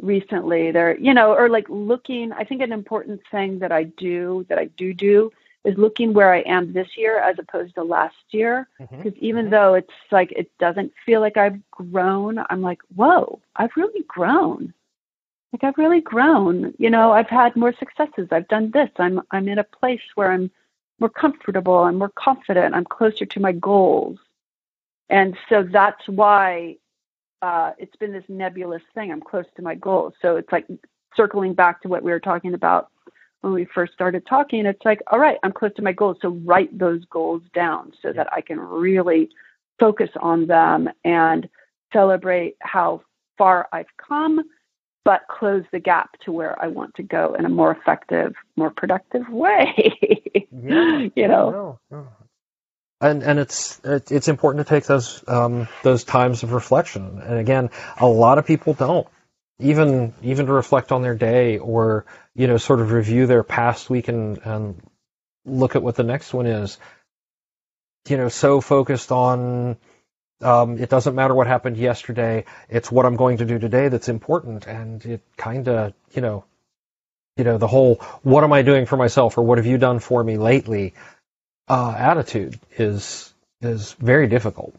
[0.00, 0.70] recently.
[0.70, 4.58] They're, you know, or like looking, I think an important thing that I do, that
[4.58, 5.32] I do do,
[5.64, 8.68] is looking where I am this year as opposed to last year.
[9.02, 9.50] Because even Mhm.
[9.50, 14.74] though it's like, it doesn't feel like I've grown, I'm like, whoa, I've really grown
[15.52, 16.74] like I've really grown.
[16.78, 18.28] You know, I've had more successes.
[18.30, 18.90] I've done this.
[18.98, 20.50] I'm I'm in a place where I'm
[20.98, 21.78] more comfortable.
[21.78, 22.74] I'm more confident.
[22.74, 24.18] I'm closer to my goals.
[25.10, 26.76] And so that's why
[27.42, 29.12] uh, it's been this nebulous thing.
[29.12, 30.14] I'm close to my goals.
[30.22, 30.66] So it's like
[31.16, 32.88] circling back to what we were talking about
[33.42, 34.64] when we first started talking.
[34.64, 36.18] It's like, all right, I'm close to my goals.
[36.22, 39.28] So write those goals down so that I can really
[39.78, 41.48] focus on them and
[41.92, 43.02] celebrate how
[43.36, 44.42] far I've come
[45.04, 48.70] but close the gap to where I want to go in a more effective, more
[48.70, 49.92] productive way.
[50.54, 51.08] Yeah.
[51.16, 52.08] you know, No, no.
[53.00, 57.20] And and it's it, it's important to take those um, those times of reflection.
[57.20, 59.08] And again, a lot of people don't
[59.58, 63.90] even even to reflect on their day or you know sort of review their past
[63.90, 64.80] week and and
[65.44, 66.78] look at what the next one is.
[68.08, 69.78] You know, so focused on
[70.42, 72.44] um, it doesn't matter what happened yesterday.
[72.68, 76.44] It's what I'm going to do today that's important, and it kind of you know
[77.36, 79.98] you know the whole what am I doing for myself or what have you done
[79.98, 80.94] for me lately
[81.68, 84.74] uh, attitude is is very difficult.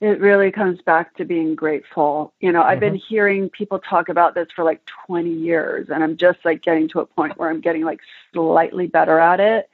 [0.00, 2.32] it really comes back to being grateful.
[2.40, 6.16] You know, I've been hearing people talk about this for like 20 years, and I'm
[6.16, 8.00] just like getting to a point where I'm getting like
[8.32, 9.68] slightly better at it.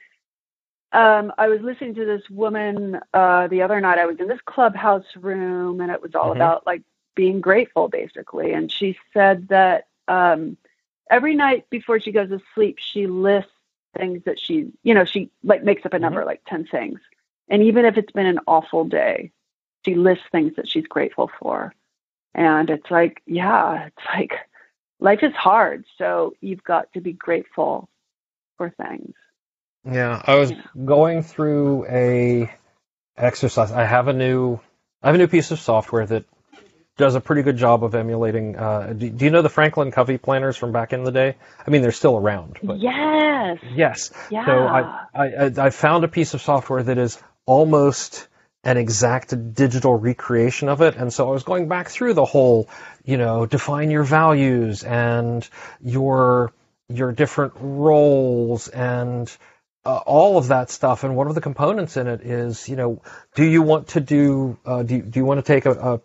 [0.95, 3.99] Um, I was listening to this woman uh, the other night.
[3.99, 6.37] I was in this clubhouse room, and it was all Mhm.
[6.37, 6.83] about like
[7.15, 8.53] being grateful, basically.
[8.53, 10.57] And she said that um,
[11.11, 13.51] every night before she goes to sleep, she lists
[13.97, 17.01] things that she, you know, she like makes up a number, like 10 things.
[17.49, 19.31] And even if it's been an awful day,
[19.85, 21.75] she lists things that she's grateful for.
[22.35, 24.33] And it's like, yeah, it's like
[24.99, 25.85] life is hard.
[25.97, 27.89] So you've got to be grateful
[28.57, 29.15] for things.
[29.89, 30.51] Yeah, I was
[30.83, 32.51] going through a
[33.17, 33.71] exercise.
[33.71, 34.59] I have a new
[35.01, 36.25] I have a new piece of software that
[36.97, 38.55] does a pretty good job of emulating.
[38.55, 41.35] Uh, do, do you know the Franklin Covey planners from back in the day?
[41.65, 43.59] I mean, they're still around, but yes.
[43.75, 44.11] yes.
[44.31, 44.45] Yeah.
[44.45, 48.27] So I, I, I- I found a piece of software that is almost
[48.63, 50.95] an exact digital recreation of it.
[50.95, 52.69] And so I was going back through the whole,
[53.03, 55.47] you know, define your values and
[55.83, 56.51] your,
[56.89, 59.31] your different roles and
[59.85, 61.03] uh, all of that stuff.
[61.03, 63.01] And one of the components in it is, you know,
[63.35, 66.01] do you want to do, uh, do, you, do you want to take a, a,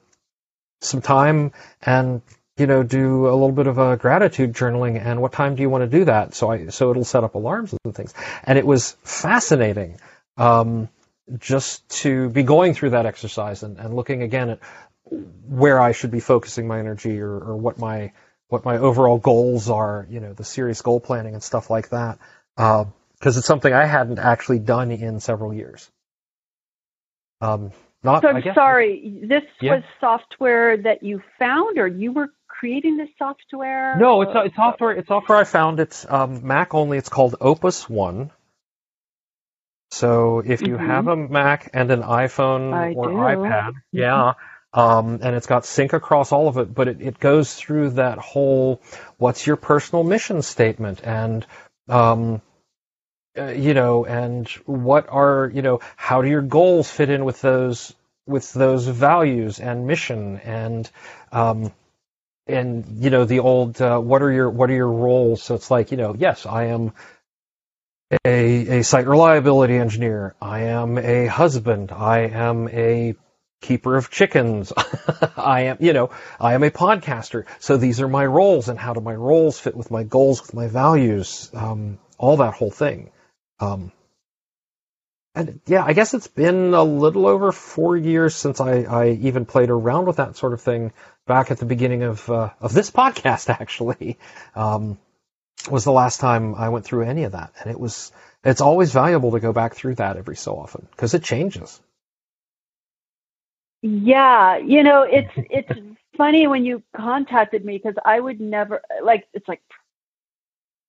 [0.81, 1.53] some time
[1.83, 2.23] and
[2.61, 5.71] you know, do a little bit of a gratitude journaling and what time do you
[5.71, 6.35] want to do that?
[6.35, 8.13] So I, so it'll set up alarms and things.
[8.45, 9.99] And it was fascinating,
[10.37, 10.91] um,
[11.39, 14.59] just to be going through that exercise and, and looking again at
[15.49, 18.13] where I should be focusing my energy or, or what my,
[18.49, 22.19] what my overall goals are, you know, the serious goal planning and stuff like that.
[22.59, 22.85] Uh,
[23.21, 25.91] cause it's something I hadn't actually done in several years.
[27.41, 29.21] Um, not, so I I'm guess- sorry.
[29.25, 29.75] This Yeah.
[29.77, 33.97] was software that you found, or you were creating this software?
[33.97, 34.93] No, it's, it's software.
[34.93, 35.81] It's software I found.
[35.81, 36.99] It's um, Mac only.
[36.99, 38.31] It's called Opus One.
[39.91, 40.87] So if you Mhm.
[40.87, 43.15] have a Mac and an iPhone I or do.
[43.15, 43.43] Mm-hmm.
[43.43, 44.35] iPad, yeah,
[44.73, 48.19] um, and it's got sync across all of it, but it, it goes through that
[48.19, 48.81] whole
[49.19, 51.45] what's your personal mission statement and
[51.89, 52.41] um,
[53.39, 57.41] uh, you know, and what are you know, how do your goals fit in with
[57.41, 57.95] those
[58.27, 60.39] with those values and mission?
[60.39, 60.91] And
[61.33, 61.73] um,
[62.47, 65.43] and you know the old uh, what are your what are your roles?
[65.43, 66.93] So it's like you know yes i am
[68.25, 70.35] a a site reliability engineer.
[70.43, 71.93] I am a husband.
[71.93, 73.15] I am a
[73.63, 74.73] keeper of chickens.
[75.37, 76.11] I am you know
[76.41, 77.45] i am a podcaster.
[77.61, 80.55] So these are my roles and how do my roles fit with my goals with
[80.55, 83.11] my values um, all that whole thing
[83.61, 83.93] um,
[85.35, 89.45] and yeah, I guess it's been a little over four years since I, I even
[89.45, 90.93] played around with that sort of thing
[91.27, 93.49] back at the beginning of uh, of this podcast.
[93.49, 94.19] Actually,
[94.55, 94.99] um,
[95.71, 98.13] was the last time I went through any of that, and it was
[98.45, 101.81] it's always valuable to go back through that every so often because it changes.
[103.83, 105.81] Yeah, you know, it's it's
[106.17, 109.29] funny when you contacted me because I would never like.
[109.33, 109.63] It's like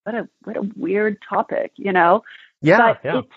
[0.04, 2.24] what a what a weird topic, you know.
[2.62, 3.30] Yeah, but yeah, it's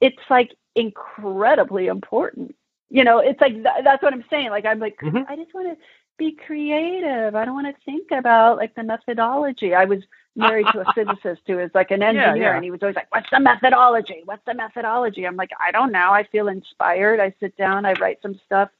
[0.00, 2.54] it's like incredibly important.
[2.90, 4.50] You know, it's like th- that's what I'm saying.
[4.50, 5.24] Like I'm like Mhm.
[5.28, 5.76] I just want to
[6.18, 7.34] be creative.
[7.34, 9.74] I don't want to think about like the methodology.
[9.74, 10.02] I was
[10.36, 12.54] married to a physicist who is like an engineer yeah.
[12.54, 14.22] and he was always like, What's the methodology?
[14.24, 15.26] What's the methodology?
[15.26, 16.12] I'm like, I don't know.
[16.12, 17.20] I feel inspired.
[17.20, 18.70] I sit down, I write some stuff.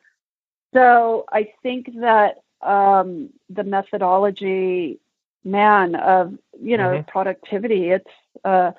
[0.74, 4.99] So I think that um, the methodology,
[5.45, 7.07] man, of you know Mhm.
[7.07, 8.11] productivity, it's
[8.45, 8.72] uh,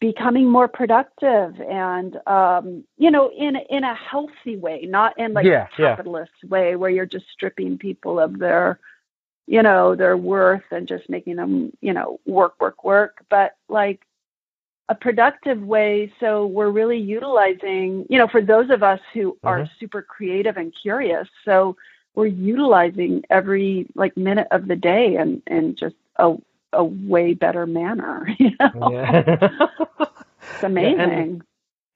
[0.00, 5.46] becoming more productive and um, you know in in a healthy way, not in like
[5.46, 5.96] Yeah, a yeah.
[5.96, 8.80] capitalist way where you're just stripping people of their
[9.46, 14.00] you know their worth and just making them you know work work work, but like
[14.88, 19.60] a productive way so we're really utilizing you know for those of us who are
[19.60, 19.70] Mhm.
[19.78, 21.76] super creative and curious so
[22.14, 26.36] we're utilizing every like minute of the day and and just a
[26.72, 28.90] a way better manner you know?
[28.90, 29.48] Yeah.
[29.98, 31.42] it's amazing.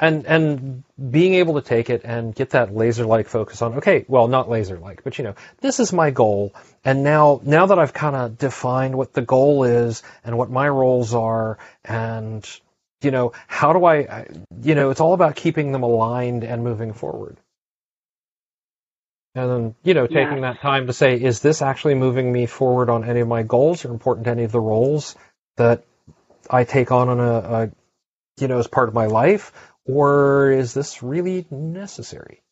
[0.01, 4.05] And and being able to take it and get that laser like focus on okay
[4.09, 6.53] well not laser like but you know this is my goal
[6.85, 10.69] and now now that i've kind of defined what the goal is and what my
[10.69, 12.61] roles are and
[13.03, 14.27] you know how do I, I
[14.63, 17.39] you know it's all about keeping them aligned and moving forward
[19.35, 20.43] and then you know taking Yes.
[20.43, 23.85] that time to say is this actually moving me forward on any of my goals
[23.85, 25.17] or important to any of the roles
[25.57, 25.85] that
[26.51, 27.71] i take on on a, a
[28.41, 29.53] you know as part of my life
[29.87, 32.43] or is this really necessary?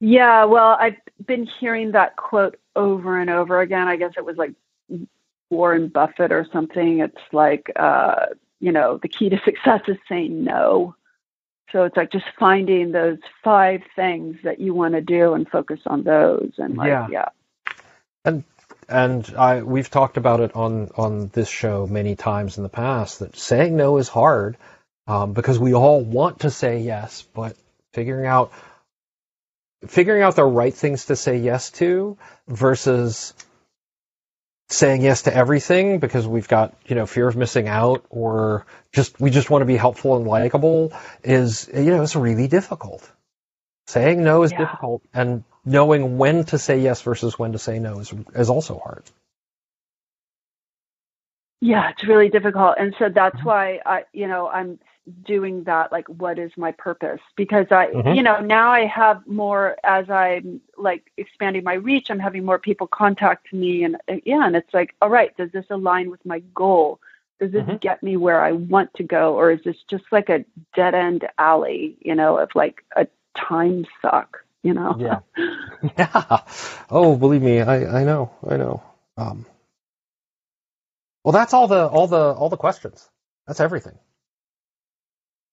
[0.00, 4.36] yeah well i've been hearing that quote over and over again i guess it was
[4.36, 4.52] like
[5.50, 8.26] warren buffett or something it's like uh
[8.60, 10.94] you know the key to success is saying no
[11.74, 15.80] so it's like just finding those five things that you want to do and focus
[15.86, 17.06] on those and like Yeah.
[17.06, 17.28] yeah
[18.88, 23.20] And I we've talked about it on on this show many times in the past
[23.20, 24.58] that saying no is hard
[25.08, 27.56] um, because we all want to say yes, but
[27.94, 28.52] figuring out
[29.88, 32.18] figuring out the right things to say yes to
[32.48, 33.34] versus
[34.70, 39.20] saying yes to everything because we've got you know fear of missing out or just
[39.20, 40.92] we just want to be helpful and likable
[41.24, 43.10] is you know it's really difficult
[43.88, 44.54] saying no is Yeah.
[44.54, 48.78] difficult and knowing when to say yes versus when to say no is is also
[48.78, 49.04] hard
[51.60, 52.76] Yeah, it's really difficult.
[52.78, 53.44] And so that's Mhm.
[53.44, 54.78] why I, you know, I'm
[55.24, 57.20] doing that like what is my purpose?
[57.36, 58.16] Because I, Mhm.
[58.16, 62.58] you know, now I have more as I'm like expanding my reach, I'm having more
[62.58, 66.24] people contact me and uh, yeah, and it's like, all right, does this align with
[66.24, 67.00] my goal?
[67.40, 67.80] Does this Mhm.
[67.80, 70.44] get me where I want to go or is this just like a
[70.74, 74.96] dead end alley, you know, of like a time suck, you know?
[74.98, 75.20] Yeah.
[75.98, 76.40] Yeah.
[76.90, 78.82] Oh, believe me, I, I know, I know.
[79.18, 79.44] Um,
[81.24, 83.10] well, that's all the all the all the questions.
[83.46, 83.98] That's everything.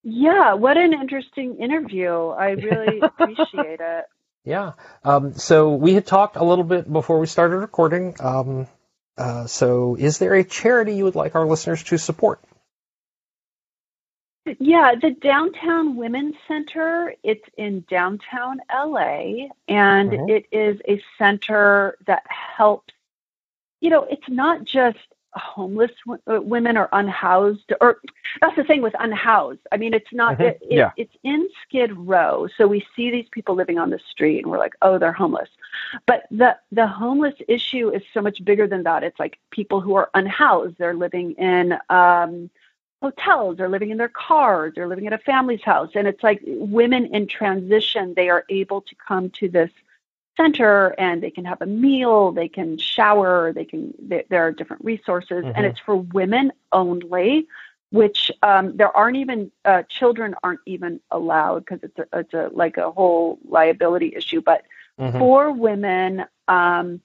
[0.03, 2.27] Yeah, what an interesting interview.
[2.29, 4.05] I really appreciate it.
[4.43, 4.73] Yeah.
[5.03, 8.15] Um, so we had talked a little bit before we started recording.
[8.19, 8.67] Um,
[9.17, 12.39] uh, so, is there a charity you would like our listeners to support?
[14.59, 20.29] Yeah, the Downtown Women's Center, it's in downtown LA, and Mhm.
[20.29, 22.93] it is a center that helps,
[23.81, 24.97] you know, it's not just
[25.33, 27.99] homeless w- uh, women or unhoused, or
[28.41, 29.59] that's the thing with unhoused.
[29.71, 30.91] I mean, it's not, Mhm, it, it, yeah.
[30.97, 32.47] it's in Skid Row.
[32.57, 35.49] So we see these people living on the street and we're like, oh, they're homeless.
[36.05, 39.03] But the, the homeless issue is so much bigger than that.
[39.03, 42.49] It's like people who are unhoused, they're living in, um,
[43.01, 46.39] hotels they're living in their cars they're living at a family's house and it's like
[46.45, 49.71] women in transition they are able to come to this
[50.37, 54.51] center and they can have a meal they can shower they can they, there are
[54.51, 55.53] different resources Mhm.
[55.55, 57.47] and it's for women only
[57.91, 62.49] which um, there aren't even uh, children aren't even allowed because it's a, it's a
[62.53, 64.63] like a whole liability issue but
[64.99, 65.19] Mhm.
[65.19, 67.01] for women um,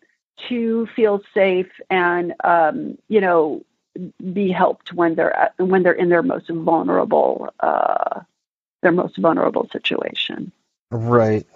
[0.48, 3.64] to feel safe and um, you know
[4.32, 8.20] be helped when they're at, when they're in their most vulnerable uh,
[8.82, 10.52] their most vulnerable situation.
[10.90, 11.46] Right.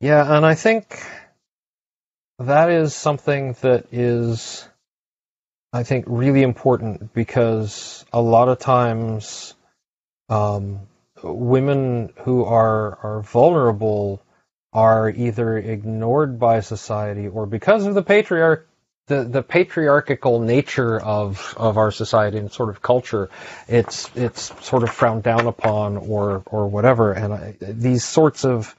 [0.00, 0.98] Yeah, and I think
[2.38, 4.66] that is something that is,
[5.74, 9.54] I think, really important because a lot of times
[10.30, 10.80] um,
[11.22, 14.22] women who are are vulnerable
[14.72, 18.66] are either ignored by society or because of the patriarch
[19.08, 23.28] the, the patriarchal nature of, of our society and sort of culture,
[23.66, 27.12] it's it's sort of frowned down upon or or whatever.
[27.12, 28.74] And I, these sorts of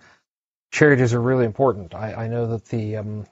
[0.72, 1.93] charities are really important.
[1.93, 3.26] I, I know that the um,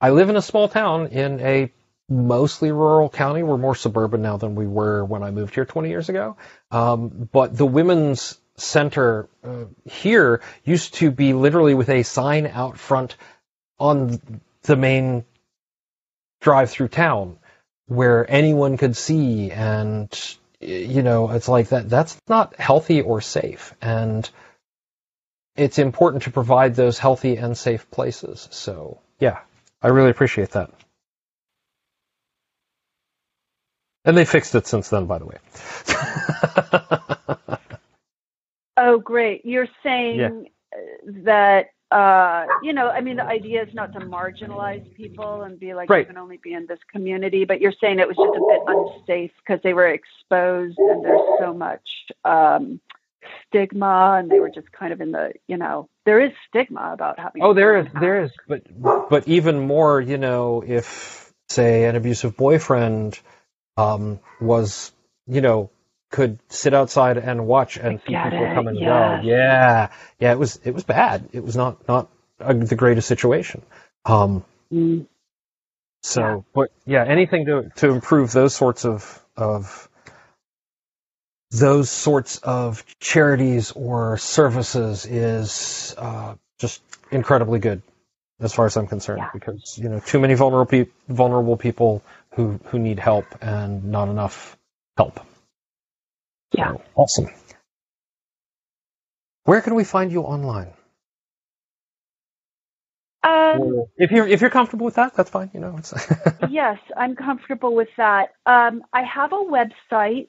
[0.00, 1.72] I live in a small town in a
[2.08, 3.42] mostly rural county.
[3.42, 6.36] We're more suburban now than we were when I moved here 20 years ago.
[6.70, 12.78] Um, but the women's center uh, here used to be literally with a sign out
[12.78, 13.16] front
[13.78, 14.20] on
[14.62, 15.24] the main
[16.40, 17.38] drive through town
[17.86, 23.74] where anyone could see and you know it's like that that's not healthy or safe
[23.80, 24.28] and
[25.58, 29.40] it's important to provide those healthy and safe places so yeah
[29.82, 30.70] i really appreciate that
[34.04, 35.38] and they fixed it since then by the way
[38.76, 40.30] oh great you're saying Yeah.
[41.24, 45.72] that uh, you know, I mean, the idea is not to marginalize people and be
[45.72, 46.00] like, Right.
[46.00, 48.60] you can only be in this community, but you're saying it was just a bit
[48.66, 51.80] unsafe because they were exposed and there's so much
[52.26, 52.78] um,
[53.46, 57.18] stigma and they were just kind of in the, you know, there is stigma about
[57.18, 57.42] having.
[57.42, 58.62] Oh, there is, there is, but
[59.08, 63.18] but even more, you know, if say an abusive boyfriend
[63.76, 64.92] um, was,
[65.26, 65.70] you know,
[66.10, 69.20] could sit outside and watch and see people it, come and go.
[69.22, 71.28] Yeah, yeah, it was it was bad.
[71.32, 72.08] It was not not
[72.40, 73.62] uh the greatest situation.
[74.04, 75.06] Um, Mm.
[76.02, 76.40] so, Yeah.
[76.54, 79.87] but yeah, anything to to improve those sorts of of
[81.50, 87.82] those sorts of charities or services is uh, just incredibly good,
[88.40, 89.20] as far as I'm concerned.
[89.20, 89.30] Yeah.
[89.32, 92.02] Because you know, too many vulnerable pe- vulnerable people
[92.34, 94.56] who who need help and not enough
[94.96, 95.20] help.
[96.56, 96.72] Yeah.
[96.72, 97.28] So, awesome.
[99.44, 100.68] Where can we find you online?
[103.22, 105.50] Um, if you're if you're comfortable with that, that's fine.
[105.54, 105.92] You know, it's
[106.50, 108.30] yes, I'm comfortable with that.
[108.46, 110.28] Um, I have a website.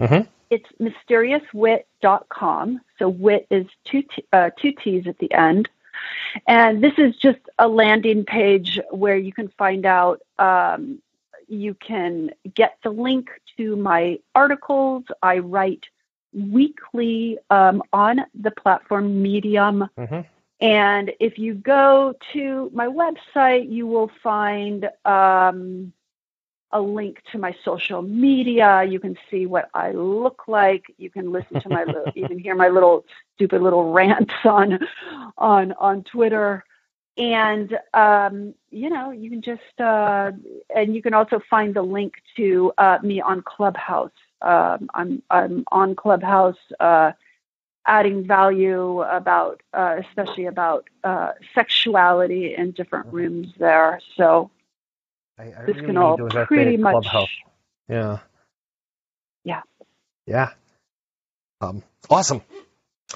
[0.00, 0.26] Mhm.
[0.50, 2.80] It's mysteriouswitt.com.
[2.98, 5.68] So Witt is two t- uh, two T's at the end,
[6.46, 10.20] and this is just a landing page where you can find out.
[10.38, 11.00] Um,
[11.48, 15.04] you can get the link to my articles.
[15.22, 15.84] I write
[16.32, 19.88] weekly um, on the platform Medium.
[19.98, 20.24] Mhm.
[20.60, 25.92] And if you go to my website, you will find um,
[26.72, 28.84] a link to my social media.
[28.84, 30.86] You can see what I look like.
[30.98, 33.04] You can listen to my, little, you can hear my little
[33.36, 34.80] stupid little rants on,
[35.38, 36.64] on, on Twitter.
[37.16, 40.32] And um, you know, you can just, uh,
[40.74, 44.12] and you can also find the link to uh, me on Clubhouse.
[44.42, 46.56] Um, I'm, I'm on Clubhouse.
[46.78, 47.12] Uh,
[47.86, 54.00] adding value about, uh, especially about uh, sexuality in different rooms there.
[54.16, 54.50] So
[55.40, 57.04] I, I this really can need all to pretty much.
[57.04, 57.30] Clubhouse.
[57.88, 58.18] Yeah.
[59.44, 59.62] Yeah.
[60.26, 60.50] Yeah.
[61.60, 62.42] Um, awesome.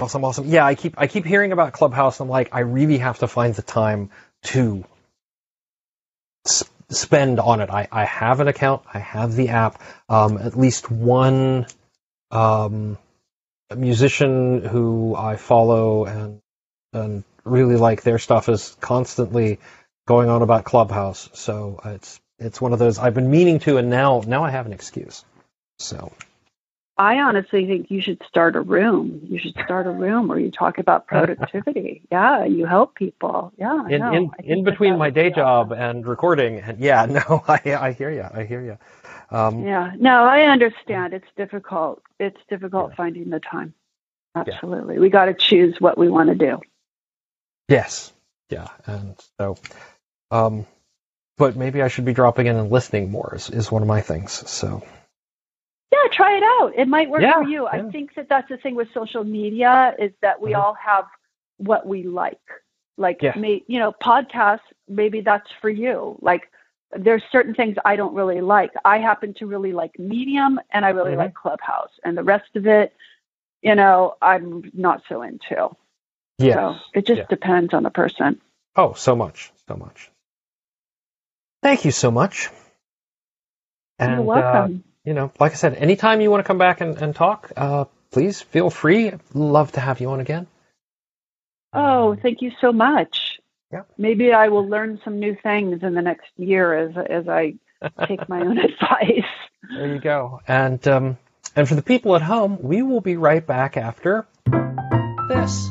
[0.00, 0.46] Awesome, awesome.
[0.48, 2.20] Yeah, I keep I keep hearing about Clubhouse.
[2.20, 4.10] I'm like, I really have to find the time
[4.44, 4.84] to
[6.46, 7.70] s- spend on it.
[7.70, 8.82] I, I have an account.
[8.92, 9.82] I have the app.
[10.08, 11.66] Um, at least one
[12.30, 12.98] um,
[13.76, 16.40] musician who I follow and
[16.92, 19.60] and really like their stuff is constantly
[20.06, 21.28] going on about Clubhouse.
[21.34, 24.66] So it's it's one of those I've been meaning to, and now now I have
[24.66, 25.24] an excuse.
[25.78, 26.12] So
[26.96, 29.20] I honestly think you should start a room.
[29.28, 32.02] You should start a room where you talk about productivity.
[32.10, 33.52] yeah, you help people.
[33.56, 34.12] Yeah, in know.
[34.12, 35.82] in, in between my day job awesome.
[35.82, 38.26] and recording, and yeah, no, I I hear you.
[38.32, 38.78] I hear you.
[39.30, 41.14] Um, Yeah, no, I understand.
[41.14, 42.02] It's difficult.
[42.20, 43.74] It's difficult finding the time.
[44.36, 46.60] Absolutely, we got to choose what we want to do.
[47.68, 48.12] Yes.
[48.50, 48.68] Yeah.
[48.86, 49.56] And so,
[50.34, 50.66] um,
[51.38, 54.02] but maybe I should be dropping in and listening more is, is one of my
[54.02, 54.32] things.
[54.50, 54.82] So
[55.92, 56.72] Yeah, try it out.
[56.76, 57.66] It might work Yeah, for you.
[57.66, 60.58] I think that that's the thing with social media is that we Mhm.
[60.60, 61.06] all have
[61.58, 62.40] what we like.
[62.98, 63.34] Like, Yeah.
[63.36, 66.18] may, you know, podcasts, maybe that's for you.
[66.20, 66.50] Like,
[66.92, 68.72] there's certain things I don't really like.
[68.84, 71.18] I happen to really like Medium and I really Mhm.
[71.18, 71.92] like Clubhouse.
[72.04, 72.94] And the rest of it,
[73.62, 75.76] you know, I'm not so into.
[76.38, 76.54] Yeah.
[76.54, 77.26] So it just Yeah.
[77.28, 78.40] depends on the person.
[78.76, 80.10] Oh, so much, so much.
[81.64, 82.50] Thank you so much.
[83.98, 84.84] And, You're Uh, welcome.
[85.04, 87.86] you know, like I said, anytime you want to come back and, and talk, uh,
[88.10, 89.12] please feel free.
[89.32, 90.46] Love to have you on again.
[91.72, 93.40] oh, thank you so much.
[93.72, 93.82] Yeah.
[93.96, 97.54] Maybe I will learn some new things in the next year as as I
[98.06, 99.30] take my own advice.
[99.74, 100.40] There you go.
[100.46, 101.18] And um,
[101.56, 104.26] and for the people at home, we will be right back after
[105.28, 105.70] this.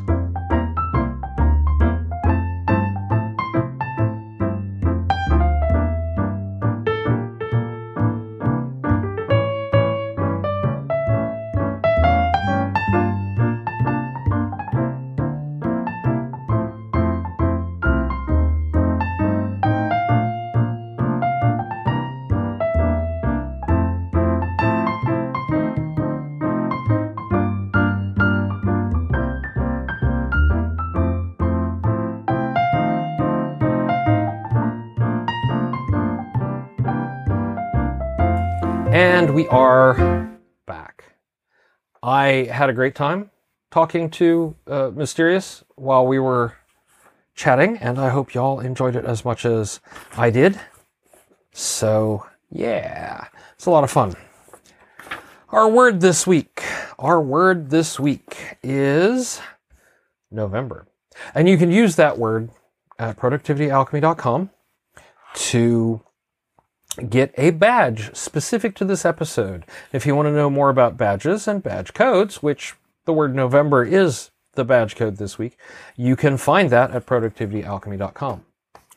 [39.43, 41.03] We are back.
[42.01, 43.29] I had a great time
[43.71, 46.53] talking to uh, Mysterious while we were
[47.35, 49.81] chatting, and I hope y'all enjoyed it as much as
[50.15, 50.57] I did.
[51.51, 54.13] So, yeah, it's a lot of fun.
[55.49, 56.63] Our word this week,
[56.97, 59.41] our word this week is
[60.31, 60.87] November.
[61.35, 62.49] And you can use that word
[62.97, 64.51] at productivityalchemy.com
[65.33, 66.01] to
[67.09, 69.65] get a badge specific to this episode.
[69.91, 72.75] If you want to know more about badges and badge codes, which
[73.05, 75.57] the word November is the badge code this week,
[75.95, 78.45] you can find that at productivityalchemy.com.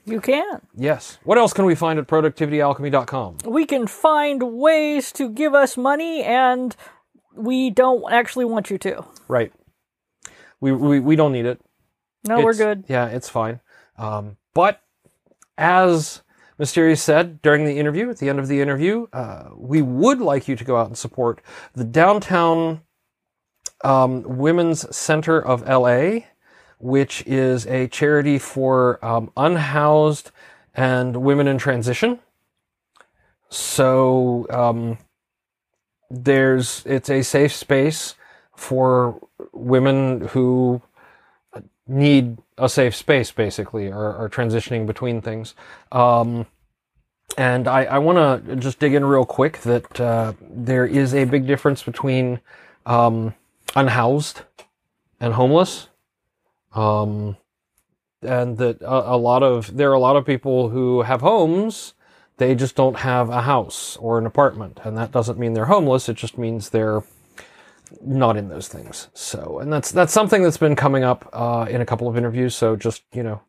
[0.05, 0.61] You can.
[0.77, 1.19] Yes.
[1.25, 3.39] What else can we find at productivityalchemy.com?
[3.45, 6.77] We can find ways to give us money, and
[7.35, 9.05] we don't actually want you to.
[9.27, 9.53] Right.
[10.61, 11.61] We, we, we don't need it.
[12.25, 12.85] No, we're good.
[12.89, 13.61] Yeah, it's fine.
[13.99, 14.81] Um, but
[15.59, 16.23] as
[16.59, 20.49] Mysterious said during the interview, at the end of the interview, uh, we would like
[20.49, 21.43] you to go out and support
[21.75, 22.81] the Downtown
[23.85, 26.21] um, Women's Center of LA,
[26.79, 30.31] which is a charity for um, unhoused
[30.75, 32.21] and women in transition.
[33.51, 34.99] So um,
[36.11, 38.15] there's it's a safe space
[38.57, 39.21] for
[39.53, 40.83] women who
[41.87, 45.55] need a safe space basically or are transitioning between things.
[45.93, 46.47] Um,
[47.37, 51.25] and i, I want to just dig in real quick that uh, there is a
[51.25, 52.41] big difference between
[52.87, 53.35] um,
[53.75, 54.43] unhoused
[55.21, 55.89] and homeless.
[56.73, 57.37] Um,
[58.23, 61.95] and that a, a lot of there are a lot of people who have homes
[62.39, 64.81] they just don't have a house or an apartment.
[64.85, 67.03] And that doesn't mean they're homeless it just means they're
[68.03, 69.09] not in those things.
[69.15, 72.55] So, and that's that's something that's been coming up uh, in a couple of interviews.
[72.55, 73.43] So just you know,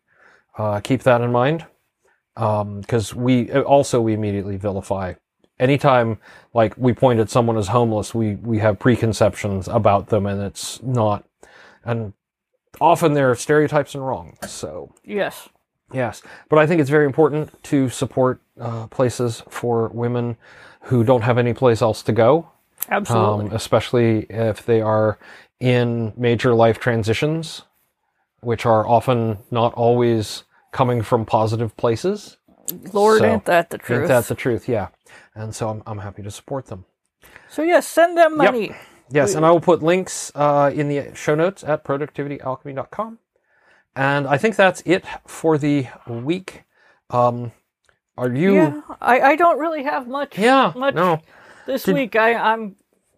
[0.58, 1.66] uh, keep that in mind
[2.36, 5.14] because we also we immediately vilify
[5.60, 6.20] anytime
[6.54, 8.14] like we point at someone as homeless.
[8.14, 11.26] We we have preconceptions about them, and it's not,
[11.84, 12.14] and
[12.80, 14.38] often they're stereotypes and wrong.
[14.48, 15.50] So Yes.
[15.94, 20.36] Yes, but I think it's very important to support uh, places for women
[20.82, 22.52] who don't have any place else to go,
[22.90, 23.48] Absolutely.
[23.48, 25.18] um, especially if they are
[25.60, 27.64] in major life transitions,
[28.42, 32.38] which are often not always coming from positive places.
[32.94, 34.00] Lord, so, ain't that the truth?
[34.02, 34.68] Ain't that the truth?
[34.70, 34.90] Yeah,
[35.36, 36.86] and so I'm, I'm happy to support them.
[37.50, 38.54] so yes, send them Yep.
[38.54, 38.76] money.
[39.10, 43.20] Yes, and I will put links uh, in the show notes at productivityalchemy.com.
[43.96, 46.64] And I think that's it for the week.
[47.10, 47.54] Um,
[48.18, 48.56] are you?
[48.56, 50.38] Yeah, I, I don't really have much.
[50.38, 51.22] Yeah, much no.
[51.68, 52.16] This Did- week.
[52.16, 52.76] I I'm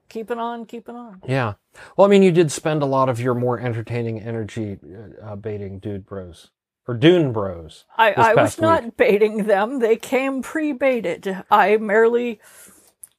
[0.10, 1.22] keeping on, keeping on.
[1.26, 1.54] Yeah.
[1.96, 5.36] Well, I mean, you did spend a lot of your more entertaining energy uh, uh,
[5.38, 6.50] baiting dude bros
[6.88, 7.86] or dune bros.
[7.98, 9.80] I, I was past not baiting them.
[9.80, 11.44] They came pre-baited.
[11.50, 12.42] I merely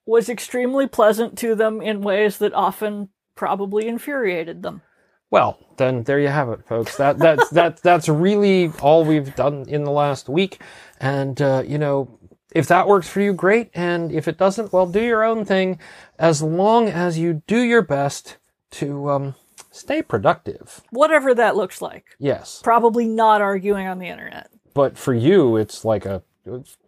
[0.04, 4.82] was extremely pleasant to them in ways that often probably infuriated them.
[5.30, 6.96] Well, then there you have it, folks.
[6.96, 10.60] That that's that that's really all we've done in the last week.
[11.00, 12.18] And uh, you know,
[12.54, 13.70] if that works for you, great.
[13.74, 15.78] And if it doesn't, well, do your own thing.
[16.18, 18.36] As long as you do your best
[18.72, 19.34] to um,
[19.70, 20.80] stay productive.
[20.90, 22.06] Whatever that looks like.
[22.18, 24.48] Yes, Probably not arguing on the internet.
[24.74, 26.22] but for you, it's like a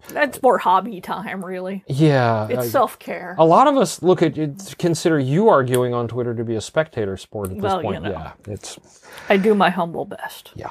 [0.08, 1.84] That's more hobby time, really.
[1.86, 2.46] yeah.
[2.48, 3.34] It's uh, self-care.
[3.38, 6.60] A lot of us look at it, consider you arguing on Twitter to be a
[6.60, 8.02] spectator sport at this Well, you point.
[8.04, 8.10] know.
[8.10, 8.78] Yeah, it's
[9.28, 10.52] I do my humble best.
[10.54, 10.70] yeah.